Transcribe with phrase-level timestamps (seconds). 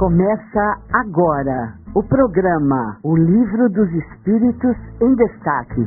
[0.00, 5.82] Começa agora o programa O Livro dos Espíritos em Destaque.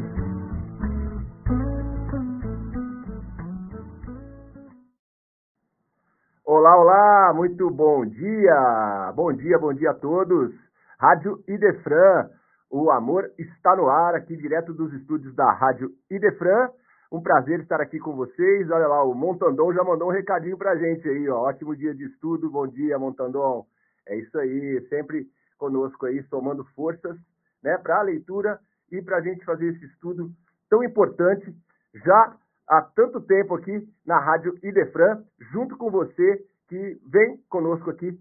[6.46, 9.12] Olá, olá, muito bom dia!
[9.16, 10.54] Bom dia, bom dia a todos!
[11.00, 12.30] Rádio Idefran,
[12.70, 16.70] o amor está no ar, aqui direto dos estúdios da Rádio Idefran.
[17.11, 18.70] Um prazer estar aqui com vocês.
[18.70, 21.48] Olha lá, o Montandon já mandou um recadinho pra gente aí, ó.
[21.48, 23.66] Ótimo dia de estudo, bom dia, Montandon.
[24.07, 27.17] É isso aí, sempre conosco aí, somando forças
[27.63, 28.59] né, para a leitura
[28.91, 30.31] e para a gente fazer esse estudo
[30.70, 31.55] tão importante,
[32.03, 32.35] já
[32.67, 38.17] há tanto tempo aqui na Rádio Idefran, junto com você que vem conosco aqui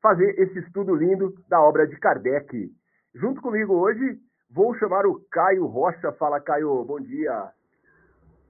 [0.00, 2.70] fazer esse estudo lindo da obra de Kardec.
[3.14, 4.18] Junto comigo hoje,
[4.50, 6.12] vou chamar o Caio Rocha.
[6.12, 7.50] Fala, Caio, bom dia.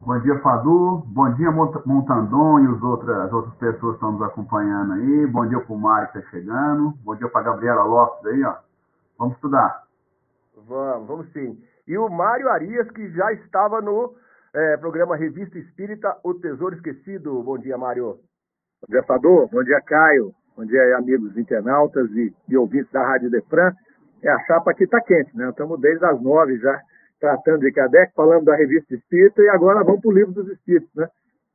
[0.02, 1.02] Bom dia, Fadu.
[1.08, 5.26] Bom dia, Montandon e os outras, as outras pessoas que estão nos acompanhando aí.
[5.26, 6.94] Bom dia para o Mário que está chegando.
[7.04, 8.56] Bom dia para a Gabriela Lopes aí, ó.
[9.18, 9.84] Vamos estudar.
[10.66, 11.62] Vamos, vamos sim.
[11.86, 14.14] E o Mário Arias, que já estava no
[14.54, 17.42] é, programa Revista Espírita O Tesouro Esquecido.
[17.42, 18.16] Bom dia, Mário.
[18.80, 19.48] Bom dia, Fadu.
[19.52, 20.32] Bom dia, Caio.
[20.56, 23.70] Bom dia, amigos internautas e, e ouvintes da Rádio Defran.
[24.22, 25.50] É, a chapa aqui está quente, né?
[25.50, 26.80] Estamos desde as nove já
[27.20, 30.90] tratando de Kardec, falando da revista Espírita, e agora vamos para o livro dos Espíritos,
[30.94, 31.08] né?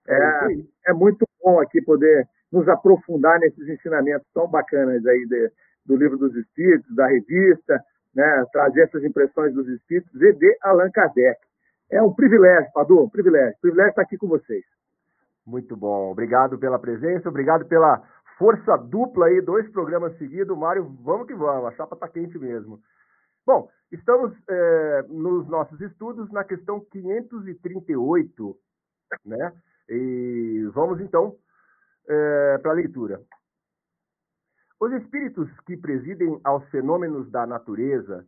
[0.07, 5.51] É, é, muito bom aqui poder nos aprofundar nesses ensinamentos tão bacanas aí de,
[5.83, 7.83] do livro dos Espíritos, da revista,
[8.15, 8.45] né?
[8.53, 11.39] Trazer essas impressões dos Espíritos e de Allan Kardec.
[11.89, 13.57] É um privilégio, Padu, um privilégio.
[13.59, 14.63] Privilégio estar aqui com vocês.
[15.45, 16.11] Muito bom.
[16.11, 18.01] Obrigado pela presença, obrigado pela
[18.37, 20.57] força dupla aí, dois programas seguidos.
[20.57, 22.79] Mário, vamos que vamos, a chapa está quente mesmo.
[23.45, 28.57] Bom, estamos é, nos nossos estudos na questão 538,
[29.23, 29.53] né?
[29.87, 31.37] E vamos então
[32.07, 33.21] é, para a leitura.
[34.79, 38.25] Os espíritos que presidem aos fenômenos da natureza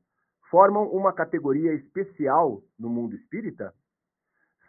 [0.51, 3.73] formam uma categoria especial no mundo espírita?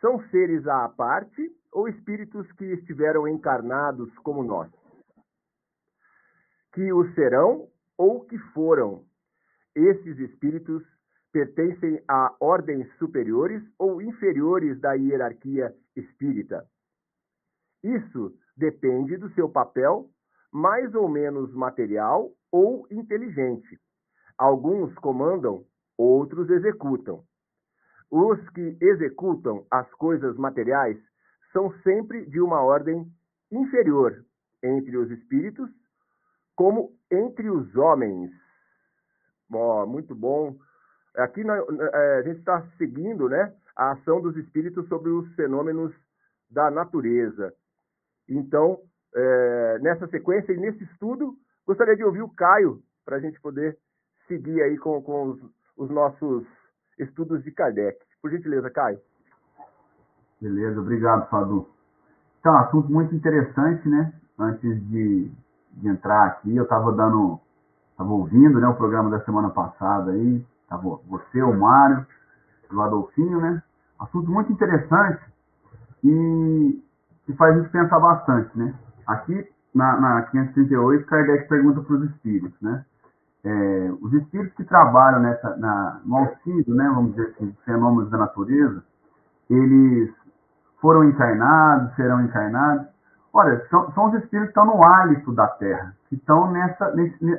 [0.01, 4.71] São seres à parte ou espíritos que estiveram encarnados como nós?
[6.73, 7.69] Que o serão
[7.99, 9.05] ou que foram
[9.79, 10.83] esses espíritos
[11.33, 16.67] pertencem a ordens superiores ou inferiores da hierarquia espírita.
[17.85, 20.11] Isso depende do seu papel,
[20.53, 23.79] mais ou menos material ou inteligente.
[24.37, 25.65] Alguns comandam,
[25.97, 27.23] outros executam.
[28.11, 30.99] Os que executam as coisas materiais
[31.53, 33.07] são sempre de uma ordem
[33.53, 34.25] inferior
[34.63, 35.71] entre os espíritos,
[36.57, 38.31] como entre os homens.
[39.53, 40.57] Ó, muito bom.
[41.17, 45.93] Aqui é, a gente está seguindo né, a ação dos espíritos sobre os fenômenos
[46.51, 47.53] da natureza.
[48.29, 48.79] Então,
[49.15, 51.35] é, nessa sequência e nesse estudo,
[51.67, 53.79] gostaria de ouvir o Caio para a gente poder
[54.27, 55.41] seguir aí com, com os,
[55.77, 56.47] os, nossos
[56.99, 57.99] estudos de Kardec.
[58.21, 59.01] Por gentileza, Caio.
[60.41, 61.69] Beleza, obrigado, Fadu.
[62.39, 64.13] Então, assunto muito interessante, né?
[64.39, 65.31] Antes de,
[65.73, 67.41] de entrar aqui, eu estava dando
[67.99, 70.47] Estava ouvindo né, o programa da semana passada aí.
[70.69, 72.07] Tava você, o Mário,
[72.73, 73.61] o Adolfinho, né?
[73.99, 75.21] Assunto muito interessante
[76.05, 76.81] e
[77.27, 78.73] que faz a gente pensar bastante, né?
[79.05, 79.45] Aqui
[79.75, 82.85] na, na 538, Kardec pergunta para os espíritos, né?
[83.43, 88.19] É, os espíritos que trabalham nessa, na, no auxílio, né, vamos dizer assim, fenômenos da
[88.19, 88.85] natureza,
[89.51, 90.13] eles
[90.81, 92.87] foram encarnados, serão encarnados.
[93.33, 96.93] Olha, são, são os espíritos que estão no hálito da Terra, que estão nessa,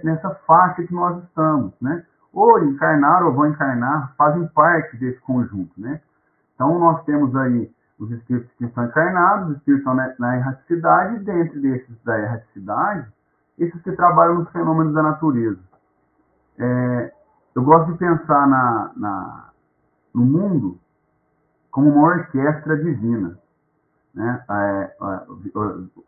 [0.04, 2.04] nessa faixa que nós estamos, né?
[2.32, 6.00] Ou encarnaram ou vão encarnar, fazem parte desse conjunto, né?
[6.54, 11.16] Então, nós temos aí os espíritos que estão encarnados, os espíritos estão na, na erraticidade,
[11.16, 13.12] e dentro desses da erraticidade,
[13.58, 15.60] esses que trabalham nos fenômenos da natureza.
[16.58, 17.14] É,
[17.56, 19.50] eu gosto de pensar na, na,
[20.14, 20.80] no mundo
[21.72, 23.38] como uma orquestra divina.
[24.14, 24.44] Né?
[24.50, 24.96] É,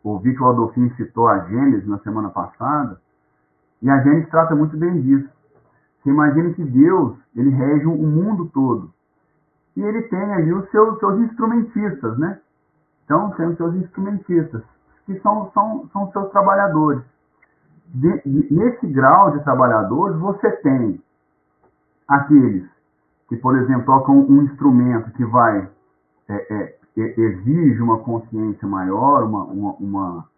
[0.02, 3.00] ouvi que o Adolfinho citou a Gênesis na semana passada,
[3.80, 5.28] e a Gênesis trata muito bem disso.
[6.02, 8.92] Você imagina que Deus ele rege o mundo todo.
[9.76, 12.38] E ele tem ali os seus, seus instrumentistas, né?
[13.04, 14.62] Então, tem os seus instrumentistas,
[15.06, 17.02] que são, são, são seus trabalhadores.
[17.88, 21.02] De, nesse grau de trabalhadores, você tem
[22.06, 22.68] aqueles
[23.28, 25.68] que, por exemplo, tocam um instrumento que vai
[26.28, 30.28] é, é, exige uma consciência maior, uma, uma, uma,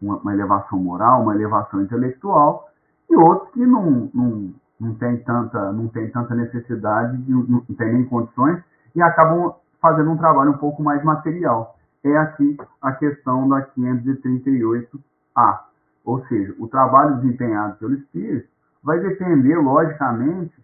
[0.00, 2.68] uma, elevação moral, uma elevação intelectual,
[3.10, 7.92] e outros que não, não, não tem tanta, não tem tanta necessidade, não, não tem
[7.92, 8.62] nem condições,
[8.94, 11.76] e acabam fazendo um trabalho um pouco mais material.
[12.02, 15.60] É aqui a questão da 538A.
[16.04, 18.48] Ou seja, o trabalho desempenhado pelo espírito
[18.82, 20.54] vai depender, logicamente,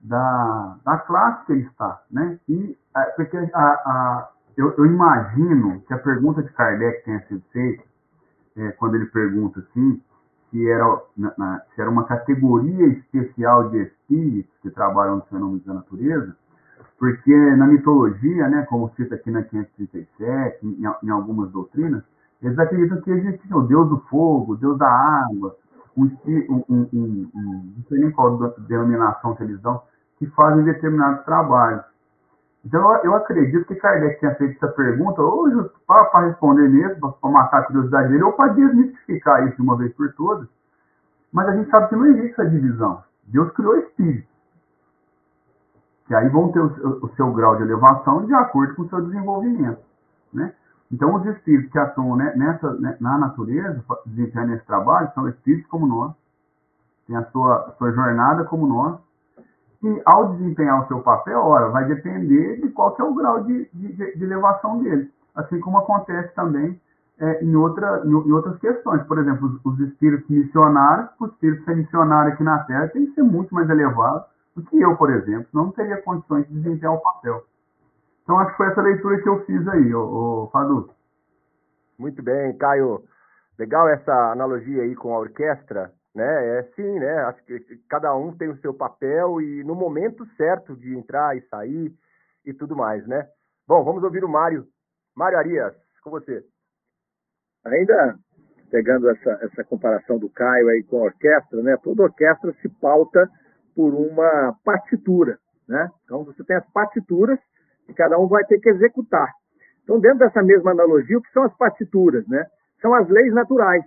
[0.00, 2.02] da, da classe que ele está.
[2.10, 2.38] Né?
[2.48, 7.42] E, é, porque a, a, eu, eu, imagino que a pergunta de Kardec tenha sido
[7.52, 7.82] feita,
[8.56, 10.00] é, quando ele pergunta assim,
[10.50, 15.64] se era, na, na, se era uma categoria especial de espíritos que trabalham nos fenômenos
[15.64, 16.36] da natureza,
[16.98, 22.04] porque na mitologia, né, como cita aqui na 537, em, em algumas doutrinas,
[22.42, 25.56] eles acreditam que existia o deus do fogo, o deus da água,
[25.96, 29.82] um, um, um, um, não sei nem qual denominação que eles dão,
[30.18, 31.84] que fazem determinados trabalhos.
[32.64, 35.48] Então, eu acredito que Kardec tenha feito essa pergunta, ou
[35.86, 39.92] para responder mesmo, para matar a curiosidade dele, ou para desmistificar isso de uma vez
[39.94, 40.48] por todas.
[41.32, 43.02] Mas a gente sabe que não existe essa divisão.
[43.24, 44.28] Deus criou espírito.
[46.06, 49.80] Que aí vão ter o, seu grau de elevação de acordo com o seu desenvolvimento.
[50.32, 50.52] Né?
[50.90, 56.12] Então, os espíritos que atuam nessa, na natureza, desempenhando esse trabalho, são espíritos como nós,
[57.06, 59.00] têm a sua, a sua jornada como nós,
[59.82, 63.42] e ao desempenhar o seu papel, ora, vai depender de qual que é o grau
[63.42, 65.10] de, de, de elevação dele.
[65.34, 66.80] Assim como acontece também
[67.18, 69.02] é, em, outra, em, em, outras questões.
[69.04, 73.14] Por exemplo, os, os espíritos missionários, o espírito ser missionário aqui na Terra tem que
[73.14, 74.24] ser muito mais elevado
[74.54, 75.46] do que eu, por exemplo.
[75.52, 77.42] Não teria condições de desempenhar o papel.
[78.22, 80.90] Então, acho que foi essa leitura que eu fiz aí, ô, ô Fadu.
[81.98, 83.02] Muito bem, Caio.
[83.58, 86.58] Legal essa analogia aí com a orquestra, né?
[86.58, 87.18] É sim, né?
[87.24, 91.42] Acho que cada um tem o seu papel e no momento certo de entrar e
[91.48, 91.92] sair
[92.44, 93.26] e tudo mais, né?
[93.66, 94.66] Bom, vamos ouvir o Mário.
[95.16, 96.44] Mário Arias, com você.
[97.64, 98.16] Ainda
[98.70, 101.76] pegando essa, essa comparação do Caio aí com a orquestra, né?
[101.82, 103.28] Toda orquestra se pauta
[103.74, 105.38] por uma partitura,
[105.68, 105.88] né?
[106.04, 107.38] Então você tem as partituras
[107.86, 109.30] que cada um vai ter que executar.
[109.82, 112.26] Então, dentro dessa mesma analogia, o que são as partituras?
[112.28, 112.44] Né?
[112.80, 113.84] São as leis naturais.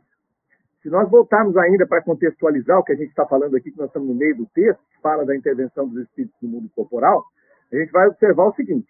[0.86, 3.88] Se nós voltarmos ainda para contextualizar o que a gente está falando aqui, que nós
[3.88, 7.26] estamos no meio do texto, que fala da intervenção dos espíritos no mundo corporal,
[7.74, 8.88] a gente vai observar o seguinte: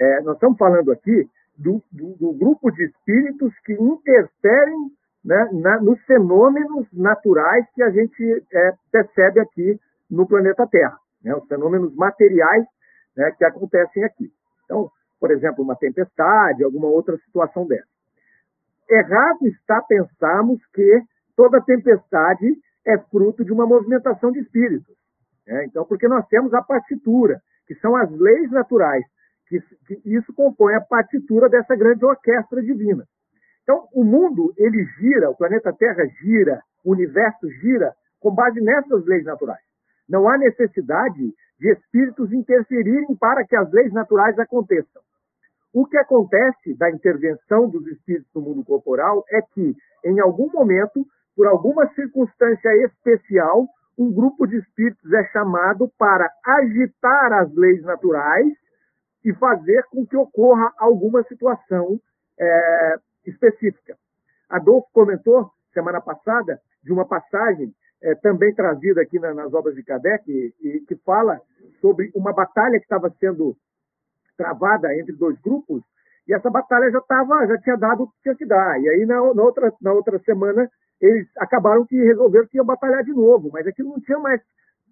[0.00, 4.90] é, nós estamos falando aqui do, do, do, grupo de espíritos que interferem
[5.24, 9.78] né, na, nos fenômenos naturais que a gente é, percebe aqui
[10.10, 12.66] no planeta Terra, né, os fenômenos materiais
[13.16, 14.28] né, que acontecem aqui.
[14.64, 14.90] Então,
[15.20, 17.86] por exemplo, uma tempestade, alguma outra situação dessa.
[18.90, 21.00] Errado está pensarmos que
[21.38, 24.92] toda tempestade é fruto de uma movimentação de espíritos.
[25.46, 25.66] Né?
[25.66, 29.04] Então, porque nós temos a partitura, que são as leis naturais,
[29.46, 33.04] que, que isso compõe a partitura dessa grande orquestra divina.
[33.62, 39.04] Então, o mundo, ele gira, o planeta Terra gira, o universo gira com base nessas
[39.06, 39.62] leis naturais.
[40.08, 45.02] Não há necessidade de espíritos interferirem para que as leis naturais aconteçam.
[45.72, 51.06] O que acontece da intervenção dos espíritos no mundo corporal é que, em algum momento,
[51.38, 58.52] por alguma circunstância especial, um grupo de espíritos é chamado para agitar as leis naturais
[59.24, 62.00] e fazer com que ocorra alguma situação
[62.36, 63.96] é, específica.
[64.48, 69.84] Adolfo comentou semana passada de uma passagem é, também trazida aqui na, nas obras de
[69.84, 71.40] Kardec, e, e, que fala
[71.80, 73.56] sobre uma batalha que estava sendo
[74.36, 75.84] travada entre dois grupos,
[76.26, 78.80] e essa batalha já, tava, já tinha dado o que tinha que dar.
[78.80, 80.68] E aí, na, na, outra, na outra semana,
[81.00, 84.40] eles acabaram que resolveram que iam batalhar de novo, mas aquilo não tinha mais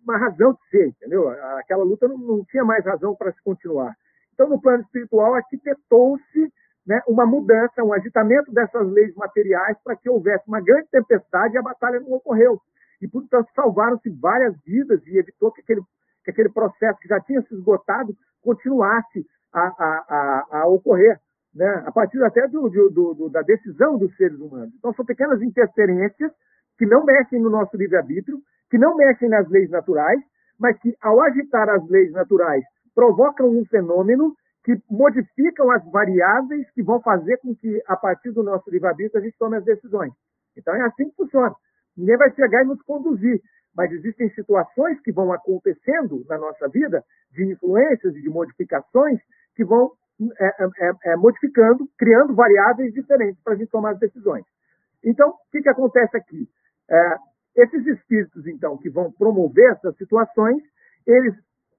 [0.05, 1.29] uma razão de ser, entendeu?
[1.59, 3.95] Aquela luta não, não tinha mais razão para se continuar.
[4.33, 6.53] Então, no plano espiritual, arquitetou-se
[6.87, 11.59] né, uma mudança, um agitamento dessas leis materiais para que houvesse uma grande tempestade e
[11.59, 12.61] a batalha não ocorreu
[13.01, 15.83] e, portanto, salvaram-se várias vidas e evitou que aquele,
[16.25, 21.21] que aquele processo que já tinha se esgotado continuasse a, a, a, a ocorrer,
[21.57, 21.83] né?
[21.87, 24.73] a partir até do, do, do, da decisão dos seres humanos.
[24.79, 26.31] Então, são pequenas interferências
[26.79, 28.39] que não mexem no nosso livre-arbítrio,
[28.71, 30.21] que não mexem nas leis naturais,
[30.61, 32.63] mas que, ao agitar as leis naturais,
[32.95, 34.35] provocam um fenômeno
[34.65, 39.25] que modificam as variáveis que vão fazer com que, a partir do nosso livre-arbítrio, a
[39.25, 40.13] gente tome as decisões.
[40.57, 41.55] Então, é assim que funciona.
[41.97, 43.41] Ninguém vai chegar e nos conduzir.
[43.75, 49.21] Mas existem situações que vão acontecendo na nossa vida, de influências e de modificações,
[49.55, 49.93] que vão
[50.39, 54.45] é, é, é, é modificando, criando variáveis diferentes para a gente tomar as decisões.
[55.05, 56.49] Então, o que, que acontece aqui?
[56.89, 57.17] É,
[57.57, 60.63] esses espíritos, então, que vão promover essas situações,
[61.07, 61.35] eles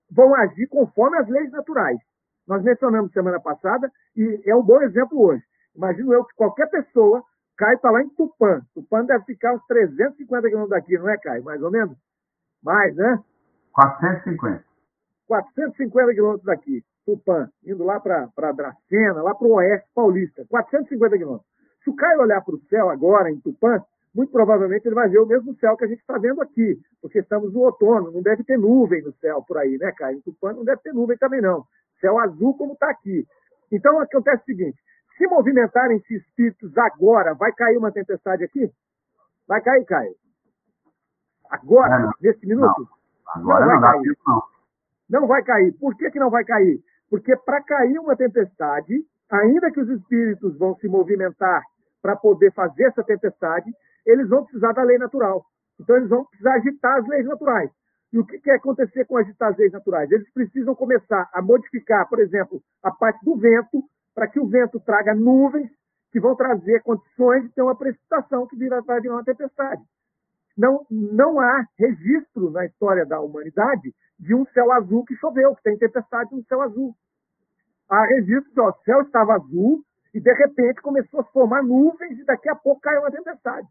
[0.10, 2.00] vão agir conforme as leis naturais.
[2.48, 5.44] Nós mencionamos semana passada, e é um bom exemplo hoje.
[5.75, 7.24] Imagino eu que qualquer pessoa
[7.58, 8.62] Caio está lá em Tupã.
[8.74, 11.44] Tupã deve ficar uns 350 quilômetros daqui, não é, Caio?
[11.44, 11.98] Mais ou menos?
[12.63, 13.20] Mais, né?
[13.74, 14.63] 450.
[15.27, 16.84] 450 quilômetros daqui.
[17.05, 20.46] Tupã, indo lá para Dracena, lá para o Oeste Paulista.
[20.50, 21.48] 450 quilômetros.
[21.84, 23.81] Se o Caio olhar para o céu agora, em Tupã,
[24.13, 27.19] muito provavelmente ele vai ver o mesmo céu que a gente está vendo aqui, porque
[27.19, 30.17] estamos no outono, não deve ter nuvem no céu por aí, né, Caio?
[30.17, 31.65] Em Tupã não deve ter nuvem também, não.
[32.01, 33.25] Céu azul como está aqui.
[33.72, 34.77] Então, acontece o seguinte,
[35.17, 38.72] se movimentarem esses espíritos agora, vai cair uma tempestade aqui?
[39.48, 40.15] Vai cair, Caio?
[41.50, 42.79] Agora, não, nesse minuto?
[42.79, 43.41] Não.
[43.41, 44.56] Agora não, não dá tempo, não.
[45.09, 45.73] Não vai cair.
[45.79, 46.79] Por que, que não vai cair?
[47.09, 48.93] Porque para cair uma tempestade,
[49.29, 51.61] ainda que os espíritos vão se movimentar
[52.01, 53.71] para poder fazer essa tempestade,
[54.05, 55.45] eles vão precisar da lei natural.
[55.79, 57.69] Então, eles vão precisar agitar as leis naturais.
[58.11, 60.09] E o que quer acontecer com agitar as leis naturais?
[60.11, 63.83] Eles precisam começar a modificar, por exemplo, a parte do vento,
[64.15, 65.69] para que o vento traga nuvens
[66.11, 69.81] que vão trazer condições de ter uma precipitação que vira, vai virar uma tempestade.
[70.57, 75.63] Não, não há registro na história da humanidade de um céu azul que choveu, que
[75.63, 76.95] tem tempestade no céu azul.
[77.87, 79.83] Há registro que o céu estava azul
[80.13, 83.67] e, de repente, começou a formar nuvens e daqui a pouco caiu uma tempestade.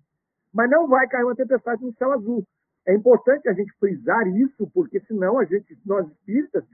[0.55, 2.47] Mas não vai cair uma tempestade no céu azul.
[2.87, 6.65] É importante a gente frisar isso, porque senão a gente, nós espíritas,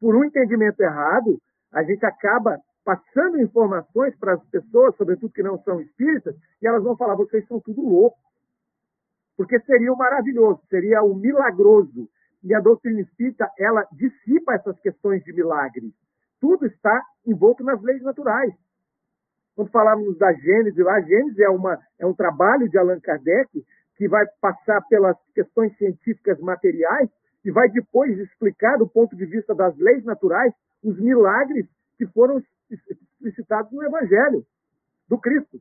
[0.00, 1.38] por um entendimento errado,
[1.70, 6.82] a gente acaba passando informações para as pessoas, sobretudo que não são espíritas, e elas
[6.82, 8.27] vão falar: vocês são tudo loucos.
[9.38, 12.08] Porque seria o maravilhoso, seria o milagroso.
[12.42, 15.92] E a doutrina espírita, ela dissipa essas questões de milagres.
[16.40, 18.52] Tudo está envolto nas leis naturais.
[19.54, 23.48] Quando falávamos da Gênese, a Gênese é, uma, é um trabalho de Allan Kardec
[23.96, 27.08] que vai passar pelas questões científicas materiais
[27.44, 30.52] e vai depois explicar, do ponto de vista das leis naturais,
[30.82, 31.66] os milagres
[31.96, 34.44] que foram explicitados no Evangelho
[35.08, 35.60] do Cristo.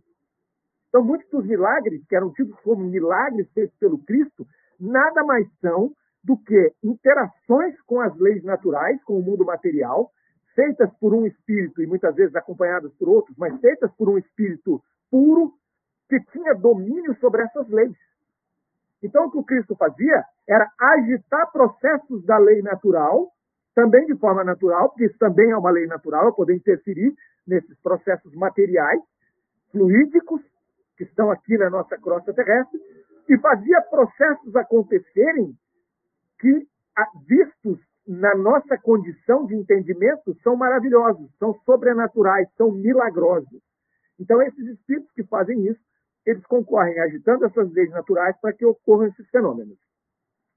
[0.90, 4.48] Então, muitos dos milagres, que eram tidos como milagres feitos pelo Cristo,
[4.80, 5.92] nada mais são
[6.24, 10.12] do que interações com as leis naturais, com o mundo material,
[10.56, 14.82] feitas por um espírito e muitas vezes acompanhadas por outros, mas feitas por um espírito
[15.12, 15.54] puro
[16.10, 17.96] que tinha domínio sobre essas leis.
[19.04, 23.32] Então, o que o Cristo fazia era agitar processos da lei natural,
[23.76, 27.14] também de forma natural, porque isso também é uma lei natural, poder interferir
[27.46, 29.00] nesses processos materiais,
[29.72, 30.42] fluídicos,
[30.98, 32.80] que estão aqui na nossa crosta terrestre,
[33.30, 35.54] e fazia processos acontecerem
[36.40, 36.68] que,
[37.28, 43.62] vistos na nossa condição de entendimento, são maravilhosos, são sobrenaturais, são milagrosos.
[44.20, 45.80] Então, esses espíritos que fazem isso,
[46.26, 49.78] eles concorrem agitando essas leis naturais para que ocorram esses fenômenos.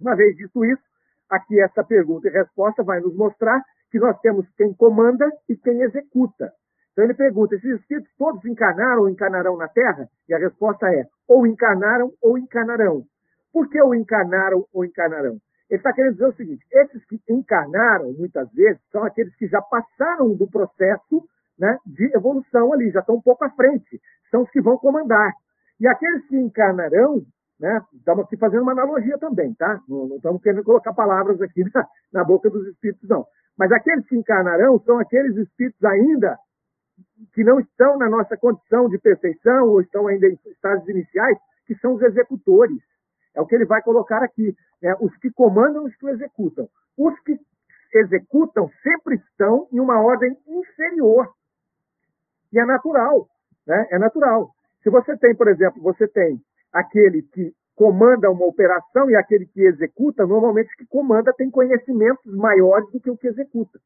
[0.01, 0.83] Uma vez dito isso,
[1.29, 5.83] aqui essa pergunta e resposta vai nos mostrar que nós temos quem comanda e quem
[5.83, 6.53] executa.
[7.01, 10.07] Então ele pergunta: esses espíritos todos encarnaram ou encarnarão na Terra?
[10.29, 13.05] E a resposta é: ou encarnaram ou encarnarão.
[13.51, 15.39] Por que ou encarnaram ou encarnarão?
[15.71, 19.63] Ele está querendo dizer o seguinte: esses que encarnaram, muitas vezes, são aqueles que já
[19.63, 21.25] passaram do processo
[21.59, 23.99] né, de evolução ali, já estão um pouco à frente,
[24.31, 25.33] são os que vão comandar.
[25.81, 27.23] E aqueles que encarnarão,
[27.59, 29.81] né, estamos aqui fazendo uma analogia também, tá?
[29.89, 33.25] Não, não estamos querendo colocar palavras aqui na, na boca dos espíritos, não.
[33.57, 36.39] Mas aqueles que encarnarão são aqueles espíritos ainda
[37.33, 41.75] que não estão na nossa condição de perfeição ou estão ainda em estágios iniciais, que
[41.77, 42.79] são os executores.
[43.35, 44.55] É o que ele vai colocar aqui.
[44.83, 44.95] Né?
[45.01, 46.69] Os que comandam, os que executam.
[46.97, 47.39] Os que
[47.95, 51.33] executam sempre estão em uma ordem inferior.
[52.53, 53.29] E é natural.
[53.67, 53.87] Né?
[53.91, 54.51] É natural.
[54.83, 56.41] Se você tem, por exemplo, você tem
[56.73, 62.35] aquele que comanda uma operação e aquele que executa, normalmente o que comanda tem conhecimentos
[62.35, 63.81] maiores do que o que executa.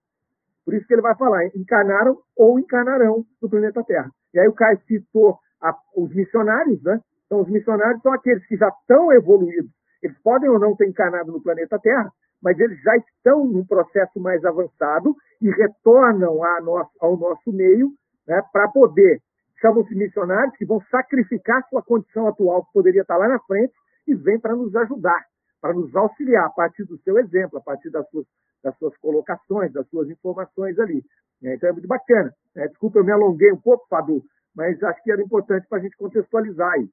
[0.65, 4.11] Por isso que ele vai falar, encarnaram ou encarnarão no planeta Terra.
[4.33, 7.01] E aí o Caio citou a, os missionários, né?
[7.27, 9.71] Então, os missionários são aqueles que já estão evoluídos.
[10.03, 12.11] Eles podem ou não ter encarnado no planeta Terra,
[12.43, 17.91] mas eles já estão num processo mais avançado e retornam nosso, ao nosso meio
[18.27, 19.21] né, para poder.
[19.61, 23.73] Chamam-se missionários que vão sacrificar sua condição atual, que poderia estar lá na frente,
[24.07, 25.25] e vêm para nos ajudar,
[25.61, 28.27] para nos auxiliar a partir do seu exemplo, a partir das suas
[28.65, 31.05] das suas colocações, das suas informações ali.
[31.45, 32.33] É, então é muito bacana.
[32.57, 34.23] É, desculpa, eu me alonguei um pouco, Fadu,
[34.57, 36.89] mas acho que era importante para a gente contextualizar aí.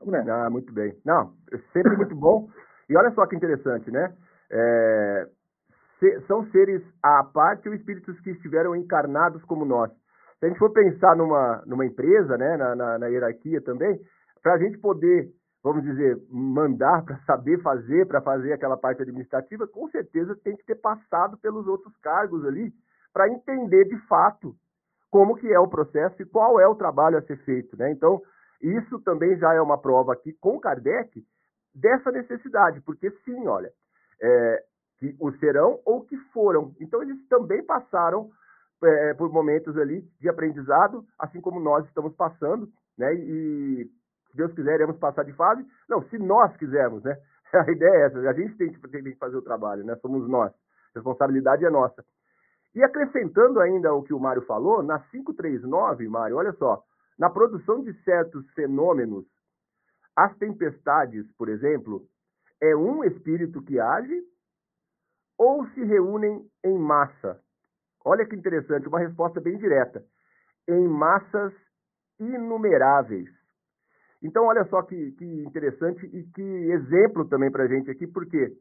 [0.00, 0.34] Vamos nessa.
[0.34, 0.94] Ah, muito bem.
[1.04, 2.48] Não, é sempre muito bom.
[2.88, 4.12] E olha só que interessante, né?
[4.50, 5.28] É,
[6.26, 9.90] são seres à parte ou espíritos que estiveram encarnados como nós.
[10.40, 14.00] Se a gente for pensar numa, numa empresa, né, na, na, na hierarquia também,
[14.42, 15.30] para a gente poder
[15.62, 20.64] vamos dizer, mandar para saber fazer, para fazer aquela parte administrativa, com certeza tem que
[20.64, 22.72] ter passado pelos outros cargos ali
[23.12, 24.54] para entender de fato
[25.10, 27.90] como que é o processo e qual é o trabalho a ser feito, né?
[27.92, 28.20] Então,
[28.60, 31.22] isso também já é uma prova aqui com Kardec
[31.74, 33.70] dessa necessidade, porque sim, olha,
[34.20, 34.64] é,
[34.98, 36.74] que o serão ou que foram.
[36.80, 38.30] Então, eles também passaram
[38.82, 43.14] é, por momentos ali de aprendizado, assim como nós estamos passando, né?
[43.14, 43.90] E
[44.34, 45.64] Deus quiser, iremos passar de fase.
[45.88, 47.16] Não, se nós quisermos, né?
[47.52, 49.94] A ideia é essa, a gente tem que, tem que fazer o trabalho, né?
[49.96, 50.50] Somos nós.
[50.50, 52.02] A responsabilidade é nossa.
[52.74, 56.82] E acrescentando ainda o que o Mário falou, na 539, Mário, olha só,
[57.18, 59.26] na produção de certos fenômenos,
[60.16, 62.06] as tempestades, por exemplo,
[62.60, 64.22] é um espírito que age
[65.36, 67.40] ou se reúnem em massa?
[68.04, 70.04] Olha que interessante, uma resposta bem direta.
[70.68, 71.52] Em massas
[72.18, 73.28] inumeráveis.
[74.22, 78.52] Então, olha só que, que interessante e que exemplo também para a gente aqui, porque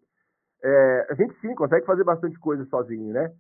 [0.64, 3.32] é, a gente sim consegue fazer bastante coisa sozinho, né?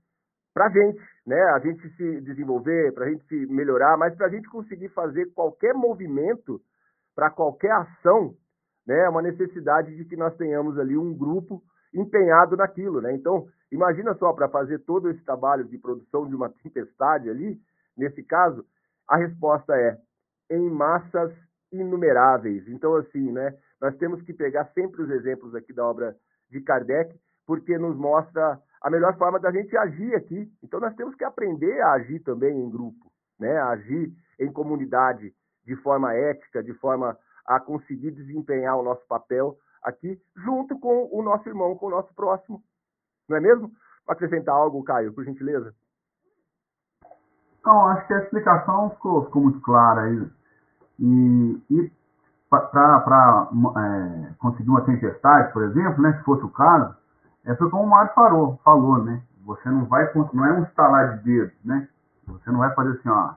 [0.53, 1.41] Para a gente, né?
[1.55, 5.33] A gente se desenvolver, para a gente se melhorar, mas para a gente conseguir fazer
[5.33, 6.61] qualquer movimento,
[7.15, 8.35] para qualquer ação,
[8.85, 9.05] né?
[9.05, 11.61] É uma necessidade de que nós tenhamos ali um grupo
[11.93, 13.13] empenhado naquilo, né?
[13.13, 17.57] Então, imagina só, para fazer todo esse trabalho de produção de uma tempestade ali,
[17.97, 18.63] nesse caso,
[19.07, 19.97] a resposta é
[20.51, 21.33] em massas
[21.71, 22.67] inumeráveis.
[22.67, 26.15] Então, assim, né, nós temos que pegar sempre os exemplos aqui da obra
[26.49, 30.51] de Kardec, porque nos mostra a melhor forma da gente agir aqui.
[30.63, 35.33] Então, nós temos que aprender a agir também em grupo, né, a agir em comunidade
[35.65, 41.21] de forma ética, de forma a conseguir desempenhar o nosso papel aqui, junto com o
[41.21, 42.61] nosso irmão, com o nosso próximo.
[43.27, 43.71] Não é mesmo?
[44.07, 45.73] Acrescentar algo, Caio, por gentileza?
[47.59, 50.27] Então, acho que a explicação ficou, ficou muito clara aí.
[51.01, 51.91] E, e
[52.49, 56.95] para é, conseguir uma tempestade, por exemplo, né, se fosse o caso,
[57.45, 59.21] é foi como o Mário falou, falou, né?
[59.45, 61.87] Você não vai, não é um estalar de dedos, né?
[62.27, 63.33] Você não vai fazer assim, ó,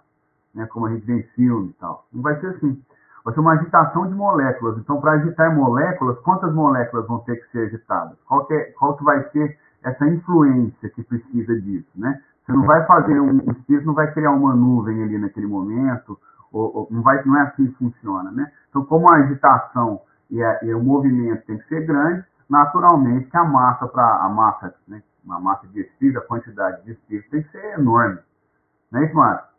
[0.54, 2.06] né, como a gente vê em filme e tal.
[2.12, 2.82] Não vai ser assim
[3.24, 4.76] vai ser uma agitação de moléculas.
[4.78, 8.18] Então, para agitar moléculas, quantas moléculas vão ter que ser agitadas?
[8.28, 12.20] Qual que, é, qual que vai ser essa influência que precisa disso, né?
[12.44, 16.18] Você não vai fazer um, o espírito não vai criar uma nuvem ali naquele momento,
[16.54, 18.50] ou, não, vai, não é assim que funciona, né?
[18.68, 23.36] Então, como a agitação e, a, e o movimento tem que ser grande, naturalmente que
[23.36, 25.02] a massa para a massa, né?
[25.24, 28.18] Uma massa de espírito, a quantidade de espírito tem que ser enorme,
[28.92, 29.54] não é isso, Márcio?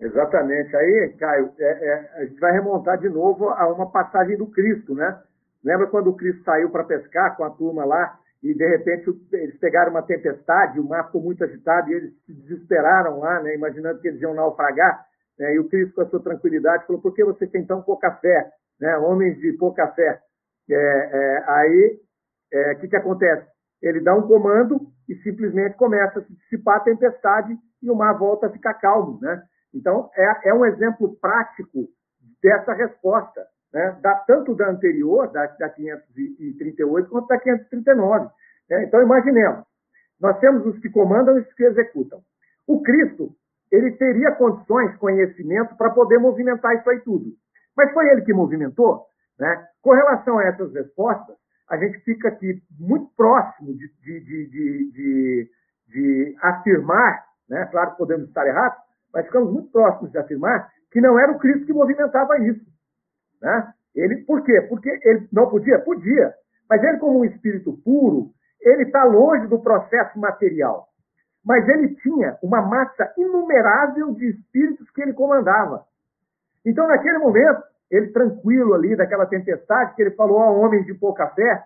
[0.00, 0.76] Exatamente.
[0.76, 4.94] Aí, Caio, é, é, a gente vai remontar de novo a uma passagem do Cristo,
[4.94, 5.18] né?
[5.64, 9.56] Lembra quando o Cristo saiu para pescar com a turma lá e de repente eles
[9.58, 13.54] pegaram uma tempestade, o mar ficou muito agitado e eles se desesperaram lá, né?
[13.54, 15.06] Imaginando que eles iam naufragar.
[15.38, 15.54] Né?
[15.54, 18.50] E o Cristo, com a sua tranquilidade, falou: por que você tem tão pouca fé?
[18.80, 18.96] Né?
[18.98, 20.20] Homens de pouca fé.
[20.70, 22.00] É, é, aí,
[22.52, 23.46] o é, que, que acontece?
[23.82, 28.16] Ele dá um comando e simplesmente começa a se dissipar a tempestade e o mar
[28.18, 29.42] volta a ficar calmo, né?
[29.74, 31.88] Então, é, é um exemplo prático
[32.42, 33.98] dessa resposta, né?
[34.00, 38.30] da, tanto da anterior, da, da 538, quanto da 539.
[38.70, 38.84] Né?
[38.84, 39.64] Então, imaginemos,
[40.20, 42.22] nós temos os que comandam e os que executam.
[42.66, 43.34] O Cristo,
[43.74, 47.32] ele teria condições, conhecimento, para poder movimentar isso aí tudo.
[47.76, 49.04] Mas foi ele que movimentou?
[49.38, 49.66] Né?
[49.82, 51.36] Com relação a essas respostas,
[51.68, 55.50] a gente fica aqui muito próximo de, de, de, de,
[55.88, 57.66] de afirmar, né?
[57.72, 58.78] claro que podemos estar errados,
[59.12, 62.64] mas ficamos muito próximos de afirmar que não era o Cristo que movimentava isso.
[63.42, 63.72] Né?
[63.94, 64.60] Ele, por quê?
[64.68, 65.80] Porque ele não podia?
[65.80, 66.32] Podia.
[66.70, 70.86] Mas ele, como um espírito puro, ele está longe do processo material.
[71.44, 75.84] Mas ele tinha uma massa inumerável de espíritos que ele comandava.
[76.64, 81.28] Então, naquele momento, ele tranquilo ali daquela tempestade que ele falou a homens de pouca
[81.28, 81.64] fé,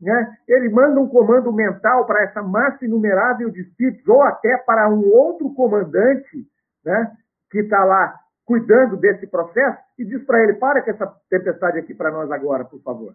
[0.00, 0.36] né?
[0.46, 5.06] ele manda um comando mental para essa massa inumerável de espíritos, ou até para um
[5.12, 6.46] outro comandante
[6.84, 7.12] né,
[7.50, 8.14] que está lá
[8.46, 12.64] cuidando desse processo, e diz para ele: para com essa tempestade aqui para nós agora,
[12.64, 13.14] por favor.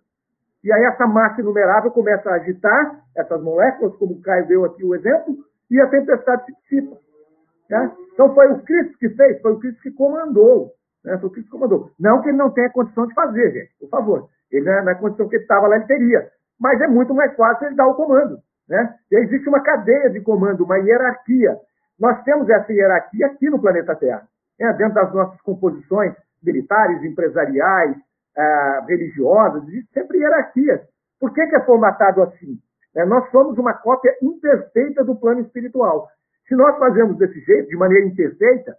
[0.63, 4.85] E aí essa massa inumerável começa a agitar essas moléculas, como o Caio deu aqui
[4.85, 5.37] o exemplo,
[5.69, 6.97] e a tempestade se dissipa.
[7.69, 7.91] Né?
[8.13, 10.71] Então foi o Cristo que fez, foi o Cristo que comandou.
[11.03, 11.17] Né?
[11.17, 11.91] Foi o Cristo que comandou.
[11.99, 14.29] Não que ele não tenha condição de fazer, gente, por favor.
[14.51, 16.29] Ele, na é condição que ele estava lá, ele teria.
[16.59, 18.39] Mas é muito mais fácil ele dar o comando.
[18.69, 18.95] Né?
[19.11, 21.57] E existe uma cadeia de comando, uma hierarquia.
[21.99, 24.27] Nós temos essa hierarquia aqui no planeta Terra,
[24.59, 24.73] né?
[24.73, 27.95] dentro das nossas composições militares, empresariais,
[28.37, 30.81] ah, religiosas, existe sempre hierarquias.
[31.19, 32.59] Por que, que é formatado assim?
[32.95, 36.09] É, nós somos uma cópia imperfeita do plano espiritual.
[36.47, 38.75] Se nós fazemos desse jeito, de maneira imperfeita,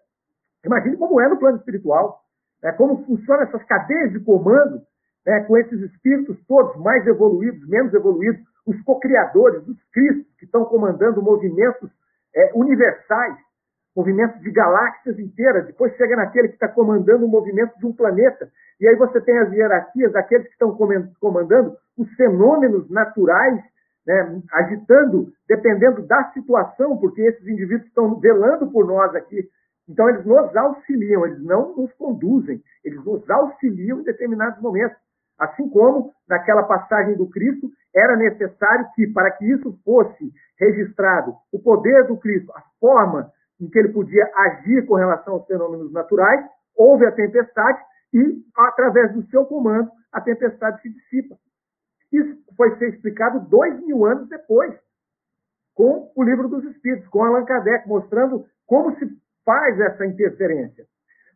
[0.65, 2.21] imagine como é no plano espiritual,
[2.63, 2.73] né?
[2.73, 4.81] como funcionam essas cadeias de comando,
[5.27, 5.41] né?
[5.45, 11.23] com esses espíritos todos mais evoluídos, menos evoluídos, os co-criadores, os cristos que estão comandando
[11.23, 11.91] movimentos
[12.35, 13.37] é, universais,
[13.95, 18.51] movimentos de galáxias inteiras, depois chega naquele que está comandando o movimento de um planeta,
[18.81, 20.77] e aí você tem as hierarquias daqueles que estão
[21.21, 23.63] comandando os fenômenos naturais,
[24.07, 29.49] né, agitando, dependendo da situação, porque esses indivíduos estão velando por nós aqui
[29.89, 34.97] Então, eles nos auxiliam, eles não nos conduzem, eles nos auxiliam em determinados momentos.
[35.39, 41.59] Assim como naquela passagem do Cristo, era necessário que, para que isso fosse registrado, o
[41.59, 46.45] poder do Cristo, a forma em que ele podia agir com relação aos fenômenos naturais,
[46.77, 47.81] houve a tempestade
[48.13, 51.37] e, através do seu comando, a tempestade se dissipa.
[52.15, 54.73] Isso foi ser explicado dois mil anos depois,
[55.75, 59.07] com o Livro dos Espíritos, com Allan Kardec, mostrando como se
[59.45, 60.87] faz essa interferência.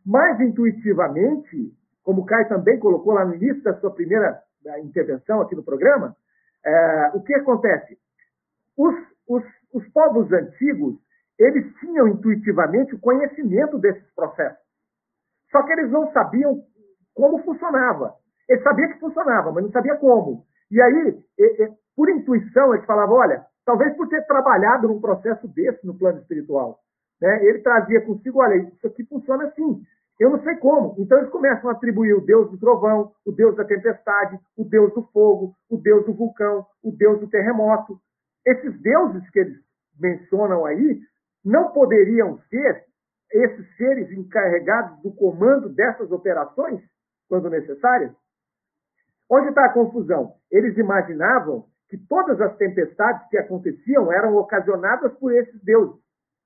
[0.05, 4.41] Mais intuitivamente, como o Caio também colocou lá no início da sua primeira
[4.81, 6.15] intervenção aqui no programa,
[6.65, 7.97] é, o que acontece?
[8.77, 8.95] Os,
[9.27, 10.95] os, os povos antigos,
[11.37, 14.63] eles tinham intuitivamente o conhecimento desses processos.
[15.51, 16.63] Só que eles não sabiam
[17.13, 18.15] como funcionava.
[18.47, 20.47] Eles sabiam que funcionava, mas não sabia como.
[20.71, 21.17] E aí,
[21.95, 26.79] por intuição, eles falavam, olha, talvez por ter trabalhado num processo desse no plano espiritual,
[27.21, 29.81] né, ele trazia consigo, olha, isso aqui funciona assim.
[30.19, 30.95] Eu não sei como.
[30.99, 34.93] Então eles começam a atribuir o deus do trovão, o deus da tempestade, o deus
[34.93, 37.97] do fogo, o deus do vulcão, o deus do terremoto.
[38.45, 39.57] Esses deuses que eles
[39.97, 40.99] mencionam aí
[41.43, 42.85] não poderiam ser
[43.31, 46.81] esses seres encarregados do comando dessas operações,
[47.29, 48.11] quando necessárias?
[49.29, 50.33] Onde está a confusão?
[50.51, 55.95] Eles imaginavam que todas as tempestades que aconteciam eram ocasionadas por esses deuses,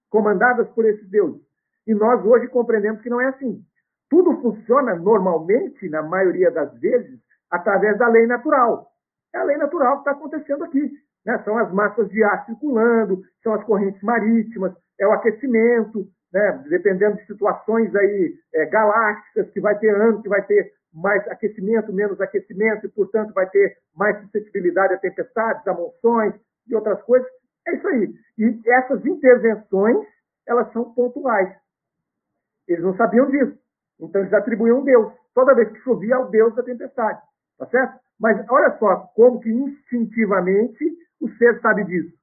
[0.10, 1.42] comandadas por esses deuses.
[1.88, 3.62] E nós hoje compreendemos que não é assim.
[4.10, 7.20] Tudo funciona normalmente, na maioria das vezes,
[7.50, 8.88] através da lei natural.
[9.34, 10.92] É a lei natural que está acontecendo aqui.
[11.26, 11.42] Né?
[11.44, 16.64] São as massas de ar circulando, são as correntes marítimas, é o aquecimento, né?
[16.70, 21.92] dependendo de situações aí é, galácticas, que vai ter ano, que vai ter mais aquecimento,
[21.92, 26.34] menos aquecimento, e, portanto, vai ter mais suscetibilidade a tempestades, a monções
[26.68, 27.28] e outras coisas.
[27.68, 28.14] É isso aí.
[28.38, 30.06] E essas intervenções,
[30.48, 31.56] elas são pontuais.
[32.68, 33.58] Eles não sabiam disso.
[34.00, 35.14] Então eles atribuíam um Deus.
[35.34, 37.22] Toda vez que chovia, ao Deus da tempestade.
[37.58, 38.00] Tá certo?
[38.20, 42.14] Mas olha só como que instintivamente o ser sabe disso.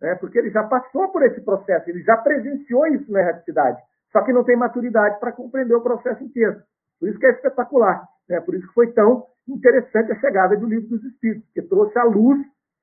[0.00, 0.14] Né?
[0.16, 3.80] Porque ele já passou por esse processo, ele já presenciou isso na erraticidade.
[4.12, 6.62] Só que não tem maturidade para compreender o processo inteiro.
[6.98, 8.06] Por isso que é espetacular.
[8.30, 8.40] Né?
[8.40, 12.04] Por isso que foi tão interessante a chegada do Livro dos Espíritos, que trouxe à
[12.04, 12.38] luz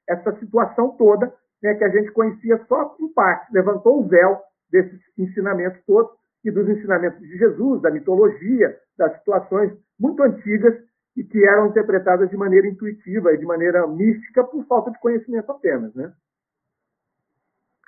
[0.08, 1.34] essa situação toda
[1.64, 3.52] né, que a gente conhecia só em parte.
[3.54, 6.12] Levantou o véu desses ensinamentos todos
[6.44, 10.76] e dos ensinamentos de Jesus, da mitologia, das situações muito antigas
[11.16, 15.52] e que eram interpretadas de maneira intuitiva e de maneira mística por falta de conhecimento
[15.52, 16.14] apenas, né?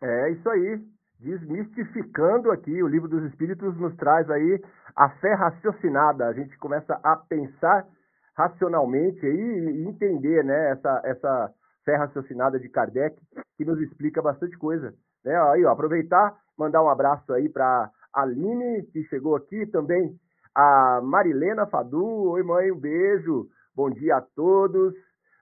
[0.01, 0.81] É isso aí.
[1.19, 4.63] Desmistificando aqui, o livro dos Espíritos nos traz aí
[4.95, 6.25] a fé raciocinada.
[6.25, 7.85] A gente começa a pensar
[8.37, 11.53] racionalmente e entender, né, essa, essa
[11.83, 13.21] fé raciocinada de Kardec,
[13.57, 14.93] que nos explica bastante coisa.
[15.25, 15.35] Né?
[15.51, 20.17] Aí, ó, aproveitar, mandar um abraço aí para Aline, que chegou aqui também,
[20.55, 22.31] a Marilena Fadu.
[22.31, 23.49] Oi, mãe, um beijo.
[23.75, 24.93] Bom dia a todos.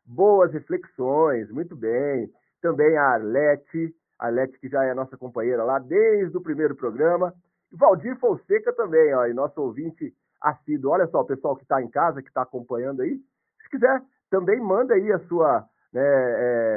[0.04, 2.32] Boas reflexões, muito bem.
[2.64, 7.34] Também a Arlete, a Arlete que já é nossa companheira lá desde o primeiro programa.
[7.72, 10.92] Valdir Fonseca também, ó, e nosso ouvinte assíduo.
[10.92, 13.20] Olha só, o pessoal que está em casa, que está acompanhando aí.
[13.62, 16.02] Se quiser, também manda aí a sua né,